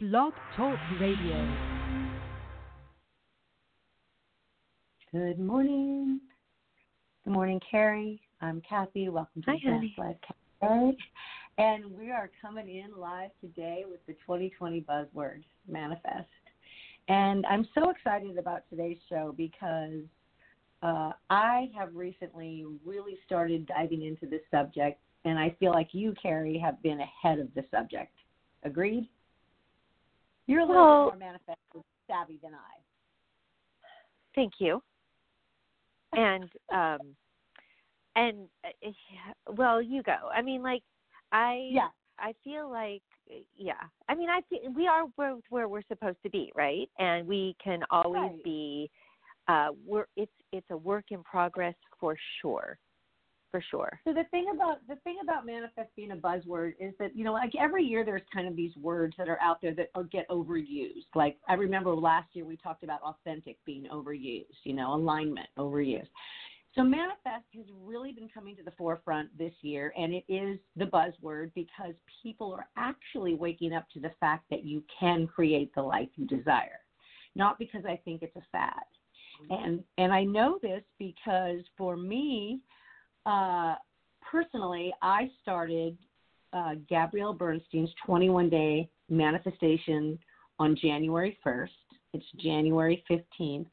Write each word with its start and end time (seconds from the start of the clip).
Blog 0.00 0.32
Talk 0.56 0.78
Radio. 1.00 1.56
Good 5.10 5.40
morning. 5.40 6.20
Good 7.24 7.32
morning, 7.32 7.60
Cari. 7.68 8.20
I'm 8.40 8.60
Cathy. 8.60 9.08
Welcome 9.08 9.42
to 9.42 9.50
Hi, 9.50 9.56
the 9.60 9.72
honey. 9.72 9.96
Live 9.98 10.14
Cafe. 10.60 10.96
And 11.58 11.90
we 11.98 12.12
are 12.12 12.30
coming 12.40 12.68
in 12.68 12.96
live 12.96 13.30
today 13.40 13.86
with 13.90 13.98
the 14.06 14.12
2020 14.12 14.82
buzzword, 14.82 15.42
manifest. 15.66 16.30
And 17.08 17.44
I'm 17.46 17.66
so 17.74 17.90
excited 17.90 18.38
about 18.38 18.62
today's 18.70 18.98
show 19.08 19.34
because 19.36 20.04
uh, 20.80 21.10
I 21.28 21.72
have 21.76 21.96
recently 21.96 22.64
really 22.86 23.18
started 23.26 23.66
diving 23.66 24.04
into 24.04 24.26
this 24.26 24.42
subject, 24.52 25.00
and 25.24 25.40
I 25.40 25.56
feel 25.58 25.72
like 25.72 25.88
you, 25.90 26.14
Cari, 26.22 26.56
have 26.56 26.80
been 26.84 27.00
ahead 27.00 27.40
of 27.40 27.52
the 27.56 27.64
subject. 27.72 28.12
Agreed? 28.62 29.08
You're 30.48 30.60
a 30.60 30.64
little 30.66 30.82
Well- 30.82 31.04
more 31.04 31.16
manifest 31.16 31.58
savvy 32.08 32.38
than 32.42 32.54
I. 32.54 32.80
Thank 34.34 34.54
you. 34.58 34.82
And 36.14 36.50
um, 36.72 37.14
and 38.16 38.48
uh, 38.64 39.52
well, 39.52 39.80
you 39.80 40.02
go. 40.02 40.16
I 40.34 40.42
mean, 40.42 40.62
like 40.62 40.82
I 41.30 41.68
Yeah. 41.70 41.88
I 42.18 42.32
feel 42.42 42.68
like 42.68 43.02
yeah. 43.56 43.74
I 44.08 44.14
mean, 44.14 44.30
I 44.30 44.40
feel, 44.48 44.72
we 44.74 44.86
are 44.88 45.04
where, 45.16 45.36
where 45.50 45.68
we're 45.68 45.82
supposed 45.86 46.16
to 46.22 46.30
be, 46.30 46.50
right? 46.56 46.88
And 46.98 47.28
we 47.28 47.54
can 47.62 47.84
always 47.90 48.32
Right. 48.32 48.44
be. 48.44 48.90
Uh, 49.48 49.68
we're 49.86 50.06
it's 50.16 50.32
it's 50.52 50.66
a 50.70 50.76
work 50.76 51.06
in 51.10 51.22
progress 51.24 51.74
for 52.00 52.16
sure, 52.40 52.78
for 53.50 53.62
sure. 53.70 54.00
So 54.04 54.12
the 54.12 54.24
thing 54.30 54.46
about 54.54 54.86
the 54.88 54.96
thing 54.96 55.16
about 55.22 55.46
manifest 55.46 55.90
being 55.96 56.12
a 56.12 56.16
buzzword 56.16 56.74
is 56.78 56.94
that 56.98 57.16
you 57.16 57.24
know 57.24 57.32
like 57.32 57.52
every 57.58 57.84
year 57.84 58.04
there's 58.04 58.22
kind 58.32 58.46
of 58.46 58.56
these 58.56 58.76
words 58.76 59.14
that 59.18 59.28
are 59.28 59.40
out 59.40 59.60
there 59.62 59.74
that 59.74 59.90
are, 59.94 60.04
get 60.04 60.28
overused. 60.28 61.06
Like 61.14 61.36
I 61.48 61.54
remember 61.54 61.94
last 61.94 62.28
year 62.32 62.44
we 62.44 62.56
talked 62.56 62.84
about 62.84 63.00
authentic 63.02 63.56
being 63.64 63.86
overused, 63.92 64.46
you 64.64 64.74
know, 64.74 64.94
alignment 64.94 65.48
overused. 65.58 66.08
So 66.74 66.84
manifest 66.84 67.46
has 67.56 67.64
really 67.82 68.12
been 68.12 68.28
coming 68.28 68.54
to 68.56 68.62
the 68.62 68.70
forefront 68.72 69.36
this 69.36 69.52
year 69.62 69.92
and 69.98 70.12
it 70.12 70.24
is 70.28 70.58
the 70.76 70.84
buzzword 70.84 71.50
because 71.54 71.94
people 72.22 72.52
are 72.52 72.68
actually 72.76 73.34
waking 73.34 73.72
up 73.72 73.86
to 73.94 74.00
the 74.00 74.12
fact 74.20 74.44
that 74.50 74.64
you 74.64 74.84
can 74.98 75.26
create 75.26 75.74
the 75.74 75.82
life 75.82 76.08
you 76.16 76.26
desire. 76.26 76.80
Not 77.34 77.58
because 77.58 77.84
I 77.84 78.00
think 78.04 78.22
it's 78.22 78.36
a 78.36 78.42
fad. 78.52 78.72
Mm-hmm. 79.42 79.64
And 79.64 79.84
and 79.98 80.12
I 80.12 80.24
know 80.24 80.58
this 80.62 80.82
because 80.98 81.60
for 81.76 81.96
me 81.96 82.60
uh, 83.26 83.74
personally, 84.30 84.92
I 85.02 85.30
started 85.42 85.96
uh, 86.52 86.74
Gabrielle 86.88 87.34
Bernstein's 87.34 87.90
21 88.06 88.48
day 88.48 88.88
manifestation 89.08 90.18
on 90.58 90.76
January 90.76 91.38
1st. 91.44 91.68
It's 92.14 92.24
January 92.38 93.04
15th. 93.10 93.66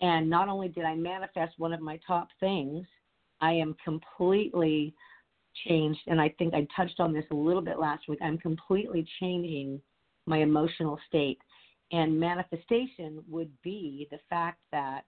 And 0.00 0.28
not 0.28 0.48
only 0.48 0.68
did 0.68 0.84
I 0.84 0.94
manifest 0.94 1.54
one 1.58 1.72
of 1.72 1.80
my 1.80 1.98
top 2.06 2.28
things, 2.40 2.86
I 3.40 3.52
am 3.52 3.76
completely 3.84 4.94
changed. 5.66 6.00
And 6.06 6.20
I 6.20 6.28
think 6.38 6.54
I 6.54 6.66
touched 6.76 7.00
on 7.00 7.12
this 7.12 7.24
a 7.30 7.34
little 7.34 7.62
bit 7.62 7.78
last 7.78 8.08
week. 8.08 8.18
I'm 8.22 8.38
completely 8.38 9.06
changing 9.20 9.80
my 10.26 10.38
emotional 10.38 10.98
state. 11.08 11.38
And 11.92 12.18
manifestation 12.18 13.22
would 13.28 13.50
be 13.62 14.08
the 14.10 14.18
fact 14.28 14.58
that 14.72 15.02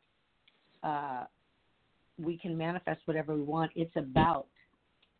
uh, 0.83 1.25
we 2.19 2.39
can 2.39 2.57
manifest 2.57 3.01
whatever 3.07 3.35
we 3.35 3.43
want. 3.43 3.71
It's 3.75 3.95
about 3.97 4.47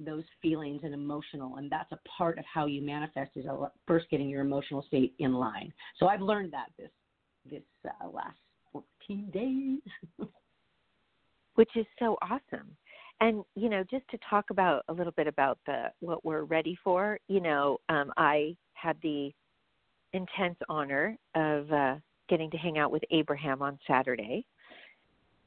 those 0.01 0.25
feelings 0.43 0.81
and 0.83 0.93
emotional, 0.93 1.57
and 1.57 1.71
that's 1.71 1.93
a 1.93 1.99
part 2.19 2.39
of 2.39 2.45
how 2.53 2.67
you 2.67 2.83
manifest 2.83 3.31
is 3.37 3.47
first 3.87 4.07
getting 4.11 4.29
your 4.29 4.41
emotional 4.41 4.83
state 4.87 5.15
in 5.19 5.35
line. 5.35 5.73
So 5.99 6.09
I've 6.09 6.23
learned 6.23 6.53
that 6.53 6.71
this 6.79 6.91
this 7.51 7.63
uh, 7.87 8.09
last 8.09 8.39
14 8.73 9.31
days. 9.31 10.29
which 11.55 11.71
is 11.77 11.87
so 11.99 12.17
awesome. 12.23 12.77
And 13.21 13.45
you 13.55 13.69
know, 13.69 13.85
just 13.91 14.09
to 14.11 14.19
talk 14.29 14.47
about 14.51 14.85
a 14.89 14.93
little 14.93 15.13
bit 15.13 15.27
about 15.27 15.59
the 15.67 15.87
what 16.01 16.25
we're 16.25 16.43
ready 16.43 16.77
for. 16.83 17.19
You 17.29 17.41
know, 17.41 17.79
um, 17.89 18.13
I 18.17 18.57
had 18.75 18.97
the 19.03 19.33
intense 20.13 20.57
honor 20.69 21.17
of 21.35 21.71
uh, 21.73 21.97
getting 22.29 22.51
to 22.51 22.57
hang 22.57 22.79
out 22.79 22.91
with 22.91 23.03
Abraham 23.11 23.63
on 23.63 23.79
Saturday 23.87 24.45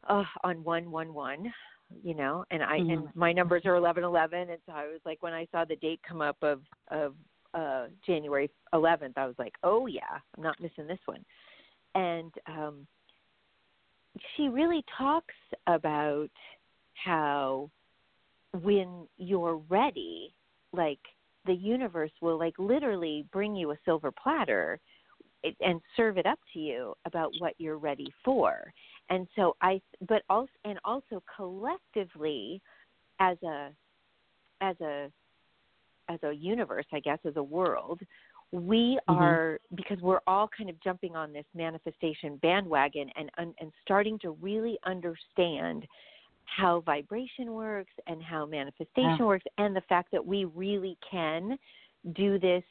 uh, 0.08 0.24
on 0.44 0.64
one 0.64 0.92
one 0.92 1.14
one. 1.14 1.54
You 2.04 2.16
know, 2.16 2.44
and 2.52 2.62
I 2.62 2.78
and 2.78 3.08
Mhm. 3.08 3.16
my 3.16 3.32
numbers 3.32 3.66
are 3.66 3.76
eleven 3.76 4.04
eleven, 4.04 4.50
and 4.50 4.62
so 4.66 4.74
I 4.74 4.88
was 4.88 5.00
like, 5.06 5.24
when 5.24 5.34
I 5.34 5.46
saw 5.54 5.64
the 5.64 5.78
date 5.78 6.02
come 6.04 6.22
up 6.22 6.36
of 6.42 6.62
of 6.90 7.16
uh, 7.54 7.88
January 8.06 8.52
eleventh, 8.74 9.18
I 9.18 9.26
was 9.26 9.40
like, 9.40 9.56
oh 9.64 9.88
yeah, 9.88 10.20
I'm 10.36 10.44
not 10.44 10.60
missing 10.60 10.86
this 10.86 11.00
one. 11.06 11.24
And 11.96 12.34
um, 12.46 12.88
she 14.36 14.50
really 14.50 14.84
talks 14.98 15.34
about 15.68 16.30
how 16.94 17.72
when 18.64 19.08
you're 19.18 19.62
ready, 19.70 20.34
like 20.74 21.00
the 21.46 21.54
universe 21.54 22.12
will 22.22 22.38
like 22.38 22.56
literally 22.60 23.26
bring 23.32 23.56
you 23.56 23.72
a 23.72 23.78
silver 23.86 24.12
platter 24.12 24.80
and 25.62 25.80
serve 25.96 26.18
it 26.18 26.26
up 26.26 26.40
to 26.52 26.60
you 26.60 26.94
about 27.06 27.32
what 27.40 27.54
you're 27.58 27.78
ready 27.78 28.12
for. 28.26 28.74
And 29.10 29.28
so 29.36 29.56
I 29.62 29.82
but 30.08 30.24
also 30.30 30.52
and 30.66 30.80
also 30.84 31.24
collectively 31.36 32.62
as 33.20 33.38
a 33.44 33.72
as 34.62 34.80
a 34.82 35.12
as 36.10 36.20
a 36.24 36.32
universe, 36.32 36.86
I 36.94 37.00
guess, 37.00 37.20
as 37.26 37.36
a 37.36 37.44
world, 37.44 38.00
we 38.52 38.98
Mhm. 39.10 39.18
are 39.18 39.60
because 39.76 40.00
we're 40.02 40.22
all 40.26 40.48
kind 40.48 40.70
of 40.70 40.80
jumping 40.82 41.16
on 41.16 41.34
this 41.34 41.46
manifestation 41.54 42.38
bandwagon 42.38 43.10
and 43.16 43.30
and 43.38 43.54
and 43.60 43.72
starting 43.82 44.18
to 44.20 44.32
really 44.32 44.78
understand 44.86 45.86
how 46.46 46.80
vibration 46.82 47.54
works 47.54 47.92
and 48.08 48.24
how 48.24 48.46
manifestation 48.46 49.18
Yeah. 49.20 49.26
works 49.26 49.46
and 49.58 49.76
the 49.76 49.82
fact 49.82 50.12
that 50.12 50.26
we 50.26 50.46
really 50.46 50.98
can 51.02 51.60
do 52.14 52.40
this 52.40 52.64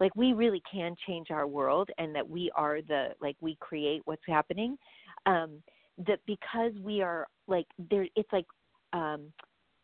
like 0.00 0.14
we 0.16 0.34
really 0.34 0.60
can 0.70 0.94
change 1.06 1.30
our 1.30 1.46
world 1.46 1.88
and 1.96 2.14
that 2.14 2.28
we 2.28 2.50
are 2.54 2.82
the 2.82 3.14
like 3.20 3.36
we 3.40 3.56
create 3.56 4.02
what's 4.04 4.26
happening 4.26 4.76
um 5.24 5.62
that 6.06 6.20
because 6.26 6.72
we 6.82 7.02
are 7.02 7.26
like 7.46 7.66
there 7.90 8.06
it's 8.16 8.32
like 8.32 8.46
um 8.92 9.32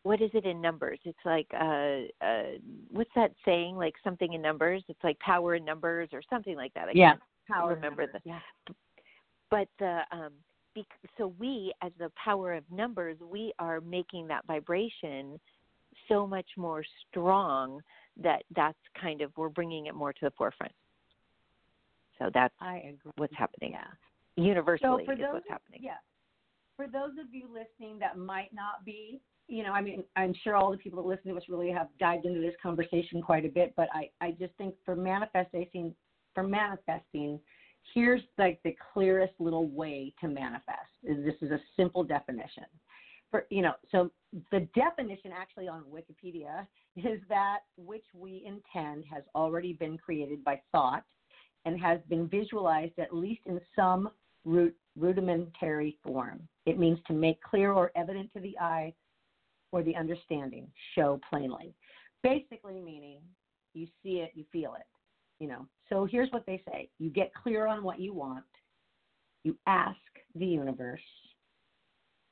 what 0.03 0.21
is 0.21 0.31
it 0.33 0.45
in 0.45 0.61
numbers 0.61 0.99
it's 1.03 1.19
like 1.25 1.47
uh 1.53 2.01
uh 2.25 2.43
what's 2.91 3.09
that 3.15 3.31
saying 3.45 3.75
like 3.75 3.93
something 4.03 4.33
in 4.33 4.41
numbers 4.41 4.83
it's 4.87 5.03
like 5.03 5.19
power 5.19 5.55
in 5.55 5.65
numbers 5.65 6.09
or 6.13 6.21
something 6.29 6.55
like 6.55 6.73
that 6.73 6.87
I 6.89 6.91
Yeah. 6.93 7.09
can't 7.11 7.21
Power 7.47 7.73
remember 7.75 8.03
numbers, 8.03 8.21
yeah. 8.25 8.39
but 9.49 9.67
the 9.79 10.01
um 10.11 10.31
bec- 10.75 10.85
so 11.17 11.33
we 11.39 11.73
as 11.81 11.91
the 11.99 12.11
power 12.23 12.53
of 12.53 12.63
numbers 12.71 13.17
we 13.21 13.53
are 13.59 13.81
making 13.81 14.27
that 14.27 14.45
vibration 14.45 15.39
so 16.07 16.25
much 16.27 16.45
more 16.57 16.83
strong 17.09 17.81
that 18.21 18.43
that's 18.55 18.77
kind 18.99 19.21
of 19.21 19.31
we're 19.35 19.49
bringing 19.49 19.87
it 19.87 19.95
more 19.95 20.13
to 20.13 20.19
the 20.21 20.31
forefront 20.31 20.71
so 22.17 22.29
that's 22.33 22.53
I 22.61 22.77
agree. 22.77 23.11
what's 23.17 23.35
happening 23.35 23.71
Yeah. 23.71 23.87
Universally 24.43 25.05
for 25.05 25.13
is 25.13 25.19
those, 25.19 25.33
what's 25.33 25.49
happening 25.49 25.81
Yeah. 25.83 25.97
For 26.75 26.87
those 26.87 27.11
of 27.19 27.33
you 27.33 27.47
listening 27.47 27.99
that 27.99 28.17
might 28.17 28.53
not 28.53 28.85
be, 28.85 29.21
you 29.47 29.63
know, 29.63 29.73
I 29.73 29.81
mean, 29.81 30.03
I'm 30.15 30.33
sure 30.43 30.55
all 30.55 30.71
the 30.71 30.77
people 30.77 31.01
that 31.01 31.09
listen 31.09 31.31
to 31.31 31.37
us 31.37 31.43
really 31.49 31.71
have 31.71 31.87
dived 31.99 32.25
into 32.25 32.39
this 32.39 32.53
conversation 32.61 33.21
quite 33.21 33.45
a 33.45 33.49
bit, 33.49 33.73
but 33.75 33.89
I, 33.93 34.09
I 34.21 34.31
just 34.31 34.53
think 34.57 34.75
for 34.85 34.95
manifesting, 34.95 35.93
for 36.33 36.43
manifesting, 36.43 37.39
here's 37.93 38.21
like 38.37 38.59
the 38.63 38.75
clearest 38.93 39.33
little 39.39 39.67
way 39.67 40.13
to 40.21 40.27
manifest. 40.27 40.89
This 41.03 41.35
is 41.41 41.51
a 41.51 41.59
simple 41.75 42.03
definition. 42.03 42.65
For 43.31 43.45
you 43.49 43.61
know, 43.61 43.73
so 43.91 44.11
the 44.51 44.67
definition 44.75 45.31
actually 45.35 45.67
on 45.67 45.83
Wikipedia 45.83 46.65
is 46.95 47.19
that 47.29 47.59
which 47.77 48.05
we 48.13 48.43
intend 48.45 49.03
has 49.11 49.23
already 49.35 49.73
been 49.73 49.97
created 49.97 50.43
by 50.43 50.61
thought 50.71 51.03
and 51.65 51.79
has 51.79 51.99
been 52.07 52.27
visualized 52.27 52.97
at 52.97 53.13
least 53.13 53.41
in 53.45 53.59
some 53.75 54.09
ru- 54.45 54.73
rudimentary 54.97 55.97
form. 56.03 56.47
It 56.65 56.79
means 56.79 56.99
to 57.07 57.13
make 57.13 57.41
clear 57.41 57.71
or 57.71 57.91
evident 57.95 58.31
to 58.33 58.39
the 58.39 58.57
eye 58.59 58.93
or 59.71 59.83
the 59.83 59.95
understanding, 59.95 60.67
show 60.95 61.19
plainly. 61.29 61.73
Basically, 62.23 62.79
meaning 62.79 63.19
you 63.73 63.87
see 64.03 64.19
it, 64.19 64.31
you 64.33 64.45
feel 64.51 64.75
it. 64.75 64.85
You 65.39 65.47
know. 65.47 65.67
So 65.87 66.05
here's 66.05 66.31
what 66.31 66.45
they 66.45 66.61
say: 66.67 66.89
you 66.99 67.09
get 67.09 67.31
clear 67.33 67.67
on 67.67 67.83
what 67.83 67.99
you 67.99 68.13
want. 68.13 68.43
You 69.43 69.57
ask 69.67 69.97
the 70.35 70.45
universe. 70.45 71.01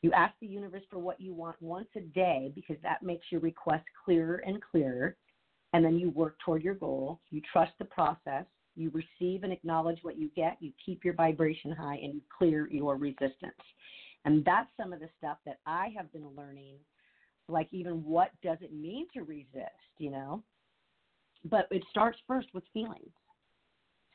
You 0.01 0.12
ask 0.12 0.33
the 0.42 0.48
universe 0.48 0.83
for 0.89 1.00
what 1.00 1.19
you 1.19 1.33
want 1.33 1.56
once 1.62 1.88
a 1.95 2.01
day 2.01 2.51
because 2.54 2.77
that 2.83 3.01
makes 3.01 3.25
your 3.31 3.42
request 3.42 3.86
clearer 4.06 4.44
and 4.45 4.62
clearer. 4.62 5.15
And 5.74 5.83
then 5.83 5.98
you 5.98 6.12
work 6.12 6.38
toward 6.45 6.63
your 6.63 6.75
goal. 6.75 7.19
You 7.30 7.42
trust 7.51 7.74
the 7.80 7.86
process. 7.86 8.45
You 8.78 8.92
receive 8.92 9.44
and 9.44 9.52
acknowledge 9.52 9.98
what 10.04 10.18
you 10.18 10.30
get. 10.36 10.58
You 10.62 10.72
keep 10.86 11.04
your 11.04 11.16
vibration 11.16 11.72
high 11.72 11.96
and 12.02 12.14
you 12.14 12.22
clear 12.38 12.70
your 12.72 12.96
resistance. 12.96 13.58
And 14.24 14.46
that's 14.46 14.70
some 14.78 14.94
of 14.94 15.00
the 15.00 15.10
stuff 15.18 15.38
that 15.46 15.60
I 15.66 15.90
have 15.98 16.12
been 16.14 16.28
learning. 16.38 16.76
Like, 17.50 17.70
even 17.72 18.04
what 18.04 18.32
does 18.44 18.58
it 18.62 18.74
mean 18.74 19.08
to 19.16 19.24
resist, 19.24 19.72
you 19.98 20.12
know? 20.12 20.44
But 21.46 21.68
it 21.72 21.84
starts 21.90 22.20
first 22.28 22.48
with 22.54 22.64
feelings. 22.74 23.12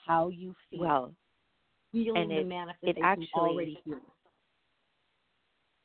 how 0.06 0.28
you 0.28 0.52
feel. 0.68 0.80
Well, 0.80 1.14
feeling 1.92 2.22
and 2.22 2.30
the 2.30 2.38
it- 2.40 2.46
manifestation 2.46 3.02
actually- 3.04 3.28
already 3.34 3.78
here. 3.84 4.00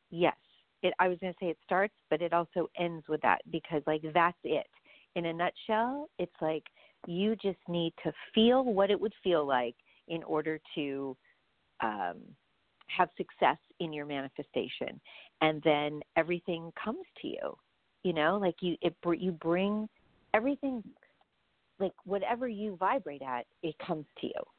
yes. 0.10 0.36
It, 0.84 0.94
I 1.00 1.08
was 1.08 1.18
going 1.20 1.34
to 1.34 1.40
say 1.40 1.50
it 1.50 1.58
starts, 1.64 1.94
but 2.10 2.22
it 2.22 2.34
also 2.34 2.68
ends 2.78 3.08
with 3.08 3.22
that 3.22 3.42
because, 3.52 3.82
like, 3.88 4.02
that's 4.14 4.38
it. 4.44 4.68
In 5.16 5.26
a 5.26 5.34
nutshell, 5.34 6.10
it's 6.20 6.36
like 6.42 6.64
you 7.07 7.36
just 7.38 7.57
need 7.68 7.94
to 8.04 8.12
feel 8.36 8.63
what 8.63 8.92
it 8.92 9.00
would 9.00 9.13
feel 9.24 9.48
like 9.48 9.75
in 10.09 10.21
order 10.24 10.59
to 10.75 11.18
um, 11.81 12.18
have 12.88 13.09
success 13.18 13.57
in 13.80 13.94
your 13.94 14.06
manifestation, 14.06 15.00
and 15.42 15.62
then 15.63 16.01
everything 16.15 16.71
comes 16.81 17.06
to 17.21 17.27
you. 17.27 17.57
You 18.04 18.13
know, 18.13 18.38
like 18.38 18.56
you, 18.62 18.75
it 18.81 18.95
you 19.18 19.31
bring 19.31 19.88
everything, 20.33 20.83
like 21.80 21.94
whatever 22.06 22.48
you 22.48 22.75
vibrate 22.75 23.21
at, 23.21 23.45
it 23.63 23.75
comes 23.80 24.06
to 24.21 24.27
you. 24.27 24.56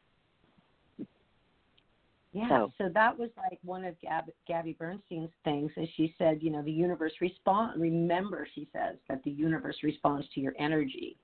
Yeah. 2.32 2.48
So- 2.48 2.72
So, 2.78 2.88
that 2.90 3.18
was 3.18 3.30
like 3.36 3.58
one 3.62 3.84
of 3.84 3.98
Gab, 4.00 4.30
Gabby 4.46 4.74
Bernstein's 4.74 5.30
things, 5.44 5.72
is 5.76 5.88
she 5.96 6.14
said, 6.18 6.42
you 6.42 6.50
know, 6.50 6.62
the 6.62 6.70
universe 6.72 7.12
respond. 7.20 7.80
Remember, 7.80 8.46
she 8.54 8.68
says 8.72 8.96
that 9.08 9.22
the 9.24 9.30
universe 9.30 9.82
responds 9.82 10.28
to 10.34 10.40
your 10.40 10.54
energy. 10.58 11.16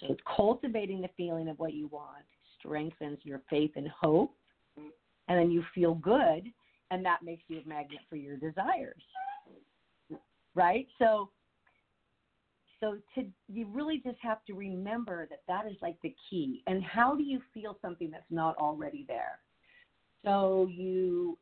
So 0.00 0.16
cultivating 0.36 1.00
the 1.00 1.08
feeling 1.16 1.48
of 1.48 1.58
what 1.58 1.72
you 1.72 1.86
want 1.88 2.24
strengthens 2.58 3.18
your 3.24 3.40
faith 3.48 3.72
and 3.76 3.88
hope, 3.88 4.36
and 4.76 5.38
then 5.38 5.50
you 5.50 5.62
feel 5.74 5.94
good, 5.94 6.44
and 6.90 7.04
that 7.04 7.22
makes 7.22 7.42
you 7.48 7.60
a 7.60 7.68
magnet 7.68 8.00
for 8.08 8.16
your 8.16 8.36
desires. 8.36 9.02
Right. 10.54 10.86
So. 10.98 11.30
So 12.80 12.98
to 13.14 13.24
you 13.48 13.66
really 13.68 13.98
just 14.04 14.18
have 14.22 14.44
to 14.46 14.54
remember 14.54 15.26
that 15.30 15.42
that 15.46 15.66
is 15.70 15.76
like 15.80 15.94
the 16.02 16.12
key. 16.28 16.64
And 16.66 16.82
how 16.82 17.14
do 17.14 17.22
you 17.22 17.40
feel 17.54 17.78
something 17.80 18.10
that's 18.10 18.28
not 18.28 18.56
already 18.56 19.04
there? 19.06 19.38
So 20.24 20.68
you 20.70 21.38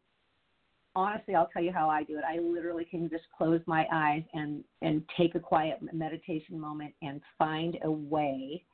honestly, 0.94 1.34
I'll 1.34 1.48
tell 1.52 1.62
you 1.62 1.72
how 1.72 1.88
I 1.88 2.02
do 2.02 2.18
it. 2.18 2.24
I 2.26 2.38
literally 2.38 2.84
can 2.84 3.08
just 3.08 3.24
close 3.36 3.60
my 3.66 3.86
eyes 3.92 4.22
and 4.34 4.64
and 4.82 5.02
take 5.16 5.34
a 5.34 5.40
quiet 5.40 5.78
meditation 5.92 6.58
moment 6.58 6.94
and 7.02 7.20
find 7.38 7.78
a 7.84 7.90
way 7.90 8.64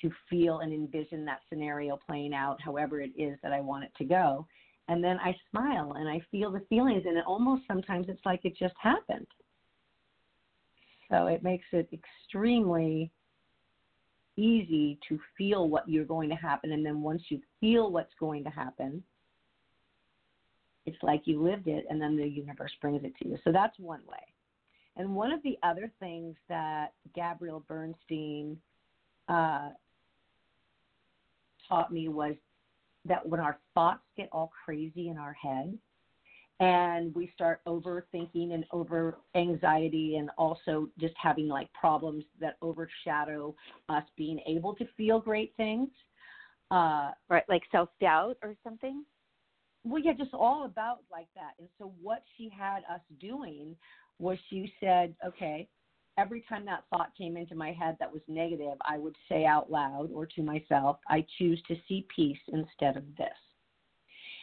to 0.00 0.10
feel 0.28 0.60
and 0.60 0.72
envision 0.72 1.24
that 1.24 1.40
scenario 1.48 1.98
playing 2.06 2.34
out 2.34 2.60
however 2.60 3.00
it 3.00 3.12
is 3.16 3.38
that 3.42 3.52
I 3.52 3.60
want 3.60 3.84
it 3.84 3.92
to 3.98 4.04
go. 4.04 4.46
And 4.88 5.02
then 5.02 5.18
I 5.20 5.36
smile 5.50 5.94
and 5.96 6.08
I 6.08 6.20
feel 6.30 6.50
the 6.50 6.64
feelings 6.68 7.04
and 7.06 7.16
it 7.16 7.24
almost 7.26 7.62
sometimes 7.68 8.06
it's 8.08 8.24
like 8.24 8.40
it 8.44 8.56
just 8.56 8.74
happened. 8.80 9.26
So 11.10 11.26
it 11.26 11.42
makes 11.42 11.66
it 11.72 11.88
extremely 11.92 13.12
easy 14.36 14.98
to 15.08 15.20
feel 15.36 15.68
what 15.68 15.88
you're 15.88 16.06
going 16.06 16.30
to 16.30 16.34
happen 16.34 16.72
and 16.72 16.84
then 16.84 17.02
once 17.02 17.22
you 17.28 17.38
feel 17.60 17.92
what's 17.92 18.14
going 18.18 18.42
to 18.44 18.50
happen, 18.50 19.04
it's 20.86 21.02
like 21.02 21.22
you 21.24 21.42
lived 21.42 21.68
it 21.68 21.84
and 21.88 22.00
then 22.00 22.16
the 22.16 22.26
universe 22.26 22.72
brings 22.80 23.04
it 23.04 23.12
to 23.22 23.28
you. 23.28 23.38
So 23.44 23.52
that's 23.52 23.78
one 23.78 24.02
way. 24.08 24.18
And 24.96 25.14
one 25.14 25.32
of 25.32 25.42
the 25.42 25.58
other 25.62 25.90
things 26.00 26.36
that 26.48 26.92
Gabrielle 27.14 27.64
Bernstein 27.66 28.58
uh, 29.28 29.70
taught 31.68 31.92
me 31.92 32.08
was 32.08 32.34
that 33.04 33.26
when 33.26 33.40
our 33.40 33.58
thoughts 33.74 34.02
get 34.16 34.28
all 34.32 34.52
crazy 34.64 35.08
in 35.08 35.16
our 35.16 35.32
head 35.32 35.76
and 36.60 37.14
we 37.14 37.32
start 37.34 37.60
overthinking 37.66 38.52
and 38.52 38.64
over 38.70 39.18
anxiety 39.34 40.16
and 40.16 40.30
also 40.36 40.88
just 41.00 41.14
having 41.20 41.48
like 41.48 41.72
problems 41.72 42.24
that 42.38 42.56
overshadow 42.60 43.54
us 43.88 44.04
being 44.16 44.40
able 44.46 44.74
to 44.74 44.84
feel 44.96 45.18
great 45.18 45.54
things 45.56 45.88
uh, 46.72 47.10
Right, 47.28 47.44
like 47.48 47.62
self 47.70 47.90
doubt 48.00 48.38
or 48.42 48.54
something. 48.64 49.04
Well, 49.84 50.02
yeah, 50.02 50.12
just 50.12 50.34
all 50.34 50.64
about 50.64 51.00
like 51.10 51.28
that. 51.34 51.52
And 51.58 51.68
so 51.78 51.92
what 52.00 52.22
she 52.36 52.50
had 52.56 52.78
us 52.92 53.00
doing 53.20 53.76
was 54.18 54.38
she 54.48 54.72
said, 54.80 55.14
okay, 55.26 55.68
every 56.18 56.44
time 56.48 56.64
that 56.66 56.84
thought 56.90 57.10
came 57.16 57.36
into 57.36 57.54
my 57.54 57.72
head 57.72 57.96
that 57.98 58.12
was 58.12 58.22
negative, 58.28 58.76
I 58.88 58.98
would 58.98 59.16
say 59.28 59.44
out 59.44 59.70
loud 59.70 60.10
or 60.12 60.26
to 60.26 60.42
myself, 60.42 60.98
I 61.08 61.24
choose 61.38 61.60
to 61.68 61.76
see 61.88 62.06
peace 62.14 62.38
instead 62.48 62.96
of 62.96 63.04
this. 63.16 63.28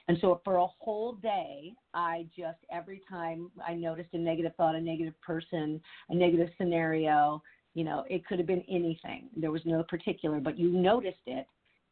And 0.08 0.18
so 0.22 0.42
for 0.44 0.56
a 0.56 0.68
whole 0.80 1.14
day, 1.14 1.74
I 1.94 2.26
just 2.36 2.58
every 2.72 3.02
time 3.08 3.52
I 3.66 3.76
noticed 3.76 4.10
a 4.14 4.18
negative 4.18 4.54
thought, 4.58 4.76
a 4.76 4.82
negative 4.82 5.14
person, 5.22 5.80
a 6.10 6.16
negative 6.16 6.50
scenario, 6.58 7.44
you 7.76 7.84
know, 7.84 8.04
it 8.10 8.26
could 8.26 8.40
have 8.40 8.48
been 8.48 8.64
anything. 8.68 9.30
There 9.38 9.52
was 9.52 9.62
no 9.66 9.84
particular, 9.84 10.40
but 10.40 10.58
you 10.58 10.70
noticed 10.70 11.18
it. 11.28 11.46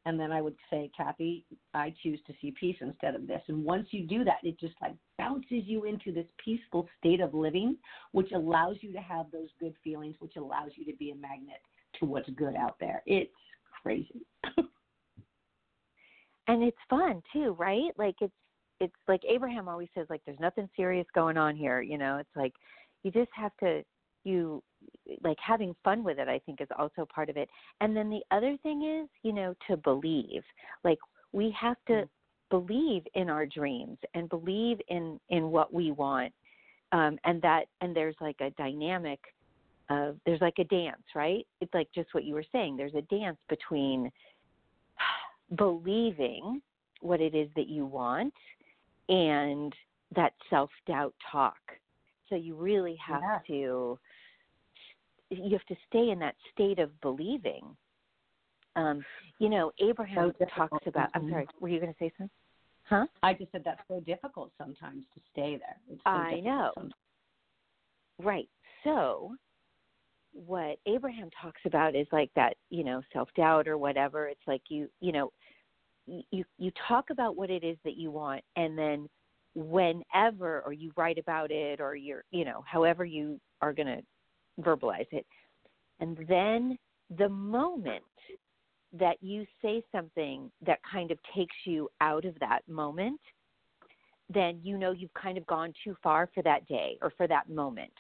And 0.08 0.18
then 0.18 0.32
I 0.32 0.42
would 0.42 0.56
say, 0.70 0.90
Cathy, 0.96 1.44
I 1.74 1.94
choose 2.02 2.22
to 2.28 2.34
see 2.42 2.54
peace 2.58 2.78
instead 2.80 3.14
of 3.14 3.28
this. 3.28 3.42
And 3.50 3.66
once 3.66 3.88
you 3.92 4.08
do 4.08 4.24
that, 4.24 4.38
it 4.42 4.58
just 4.58 4.76
like 4.82 4.96
bounces 5.18 5.64
you 5.66 5.84
into 5.84 6.14
this 6.14 6.26
peaceful 6.44 6.88
state 6.98 7.20
of 7.20 7.34
living, 7.34 7.76
which 8.14 8.32
allows 8.32 8.78
you 8.80 8.94
to 8.94 9.00
have 9.00 9.26
those 9.34 9.50
good 9.60 9.74
feelings, 9.84 10.16
which 10.20 10.38
allows 10.38 10.72
you 10.76 10.86
to 10.86 10.98
be 10.98 11.12
a 11.12 11.16
magnet 11.16 11.60
to 12.00 12.06
what's 12.06 12.30
good 12.38 12.56
out 12.56 12.78
there. 12.80 13.04
It's 13.06 13.30
crazy. 13.84 14.26
and 16.48 16.64
it's 16.64 16.78
fun 16.90 17.22
too 17.34 17.56
right 17.60 17.92
like 17.98 18.16
it's 18.22 18.34
it's 18.80 18.94
like 19.08 19.22
abraham 19.30 19.68
always 19.68 19.90
says 19.94 20.08
like 20.10 20.22
there's 20.26 20.40
nothing 20.40 20.70
serious 20.76 21.06
going 21.14 21.38
on 21.38 21.56
here 21.56 21.82
you 21.82 21.98
know 21.98 22.18
it's 22.18 22.36
like 22.36 22.54
you 23.04 23.12
just 23.12 23.30
have 23.36 23.52
to 23.60 23.84
you 24.28 24.62
like 25.24 25.38
having 25.40 25.74
fun 25.84 26.04
with 26.04 26.20
it 26.20 26.28
i 26.28 26.40
think 26.46 26.60
is 26.62 26.68
also 26.78 27.08
part 27.14 27.30
of 27.30 27.38
it. 27.38 27.50
And 27.82 27.96
then 27.96 28.10
the 28.10 28.24
other 28.36 28.58
thing 28.64 28.80
is 28.84 29.10
you 29.24 29.34
know 29.34 29.56
to 29.68 29.78
believe. 29.78 30.44
Like 30.84 31.00
we 31.32 31.56
have 31.60 31.78
to 31.88 32.08
believe 32.50 33.04
in 33.16 33.30
our 33.30 33.46
dreams 33.46 33.98
and 34.14 34.30
believe 34.30 34.78
in 34.90 35.20
in 35.30 35.52
what 35.56 35.74
we 35.74 35.92
want. 35.92 36.34
Um 36.92 37.18
and 37.24 37.42
that 37.42 37.64
and 37.82 37.96
there's 37.96 38.16
like 38.22 38.40
a 38.42 38.52
dynamic 38.52 39.20
of 39.90 40.18
there's 40.26 40.42
like 40.42 40.60
a 40.60 40.66
dance 40.66 41.08
right? 41.16 41.46
It's 41.62 41.74
like 41.74 41.90
just 41.96 42.14
what 42.14 42.26
you 42.26 42.34
were 42.36 42.52
saying. 42.52 42.78
There's 42.78 42.96
a 42.96 43.04
dance 43.04 43.40
between 43.50 44.12
believing 45.56 46.62
what 47.02 47.22
it 47.22 47.34
is 47.36 47.50
that 47.56 47.68
you 47.68 47.86
want 47.86 48.34
and 49.10 49.74
that 50.16 50.34
self 50.50 50.70
doubt 50.86 51.14
talk. 51.32 51.58
So 52.30 52.36
you 52.36 52.56
really 52.56 52.98
have 53.06 53.22
Yeah. 53.22 53.40
to 53.48 54.00
you 55.30 55.52
have 55.52 55.66
to 55.66 55.76
stay 55.88 56.10
in 56.10 56.20
that 56.20 56.36
state 56.54 56.80
of 56.80 57.00
believing. 57.02 57.76
Um, 58.76 59.04
you 59.40 59.50
know, 59.50 59.72
Abraham 59.80 60.34
So 60.40 60.46
talks 60.46 60.86
about. 60.88 61.10
I'm 61.14 61.24
Mhm. 61.24 61.30
sorry. 61.32 61.48
Were 61.60 61.68
you 61.70 61.80
going 61.80 61.92
to 61.94 61.98
say 62.00 62.10
something? 62.18 62.30
Huh? 62.84 63.08
I 63.24 63.34
just 63.34 63.52
said 63.52 63.64
that's 63.64 63.86
so 63.88 64.00
difficult 64.02 64.52
sometimes 64.58 65.06
to 65.14 65.20
stay 65.32 65.58
there. 65.58 65.80
It's 65.90 66.02
so 66.04 66.10
I 66.10 66.40
know. 66.40 66.72
sometimes. 66.76 66.94
Right. 68.20 68.50
So, 68.84 69.36
what 70.34 70.80
Abraham 70.86 71.30
talks 71.32 71.62
about 71.66 71.96
is 71.96 72.08
like 72.12 72.32
that, 72.36 72.56
you 72.70 72.84
know, 72.84 73.02
self 73.12 73.30
doubt 73.36 73.68
or 73.68 73.78
whatever. 73.78 74.28
It's 74.28 74.48
like 74.48 74.62
you, 74.70 74.90
you 75.02 75.12
know, 75.12 75.32
y- 76.08 76.24
you 76.32 76.46
you 76.58 76.72
talk 76.88 77.10
about 77.10 77.36
what 77.36 77.50
it 77.50 77.64
is 77.64 77.78
that 77.84 77.96
you 77.98 78.12
want, 78.12 78.44
and 78.56 78.78
then 78.78 79.10
whenever, 79.56 80.62
or 80.62 80.74
you 80.74 80.92
write 80.96 81.18
about 81.18 81.52
it, 81.52 81.82
or 81.82 81.96
you're, 81.96 82.24
you 82.32 82.46
know, 82.46 82.64
however 82.66 83.04
you 83.04 83.40
are 83.62 83.74
going 83.74 83.88
to 83.88 84.02
verbalize 84.62 85.08
it, 85.12 85.26
and 86.00 86.18
then 86.28 86.78
the 87.18 87.30
moment 87.30 88.04
that 88.94 89.18
you 89.22 89.46
say 89.62 89.84
something 89.92 90.50
that 90.66 90.80
kind 90.90 91.12
of 91.12 91.20
takes 91.36 91.56
you 91.66 91.90
out 92.02 92.26
of 92.26 92.38
that 92.40 92.62
moment 92.68 93.20
then 94.30 94.60
you 94.62 94.78
know 94.78 94.92
you've 94.92 95.14
kind 95.14 95.38
of 95.38 95.46
gone 95.48 95.74
too 95.84 95.96
far 96.04 96.30
for 96.34 96.44
that 96.44 96.68
day 96.68 96.98
or 97.02 97.12
for 97.18 97.28
that 97.28 97.50
moment. 97.50 97.94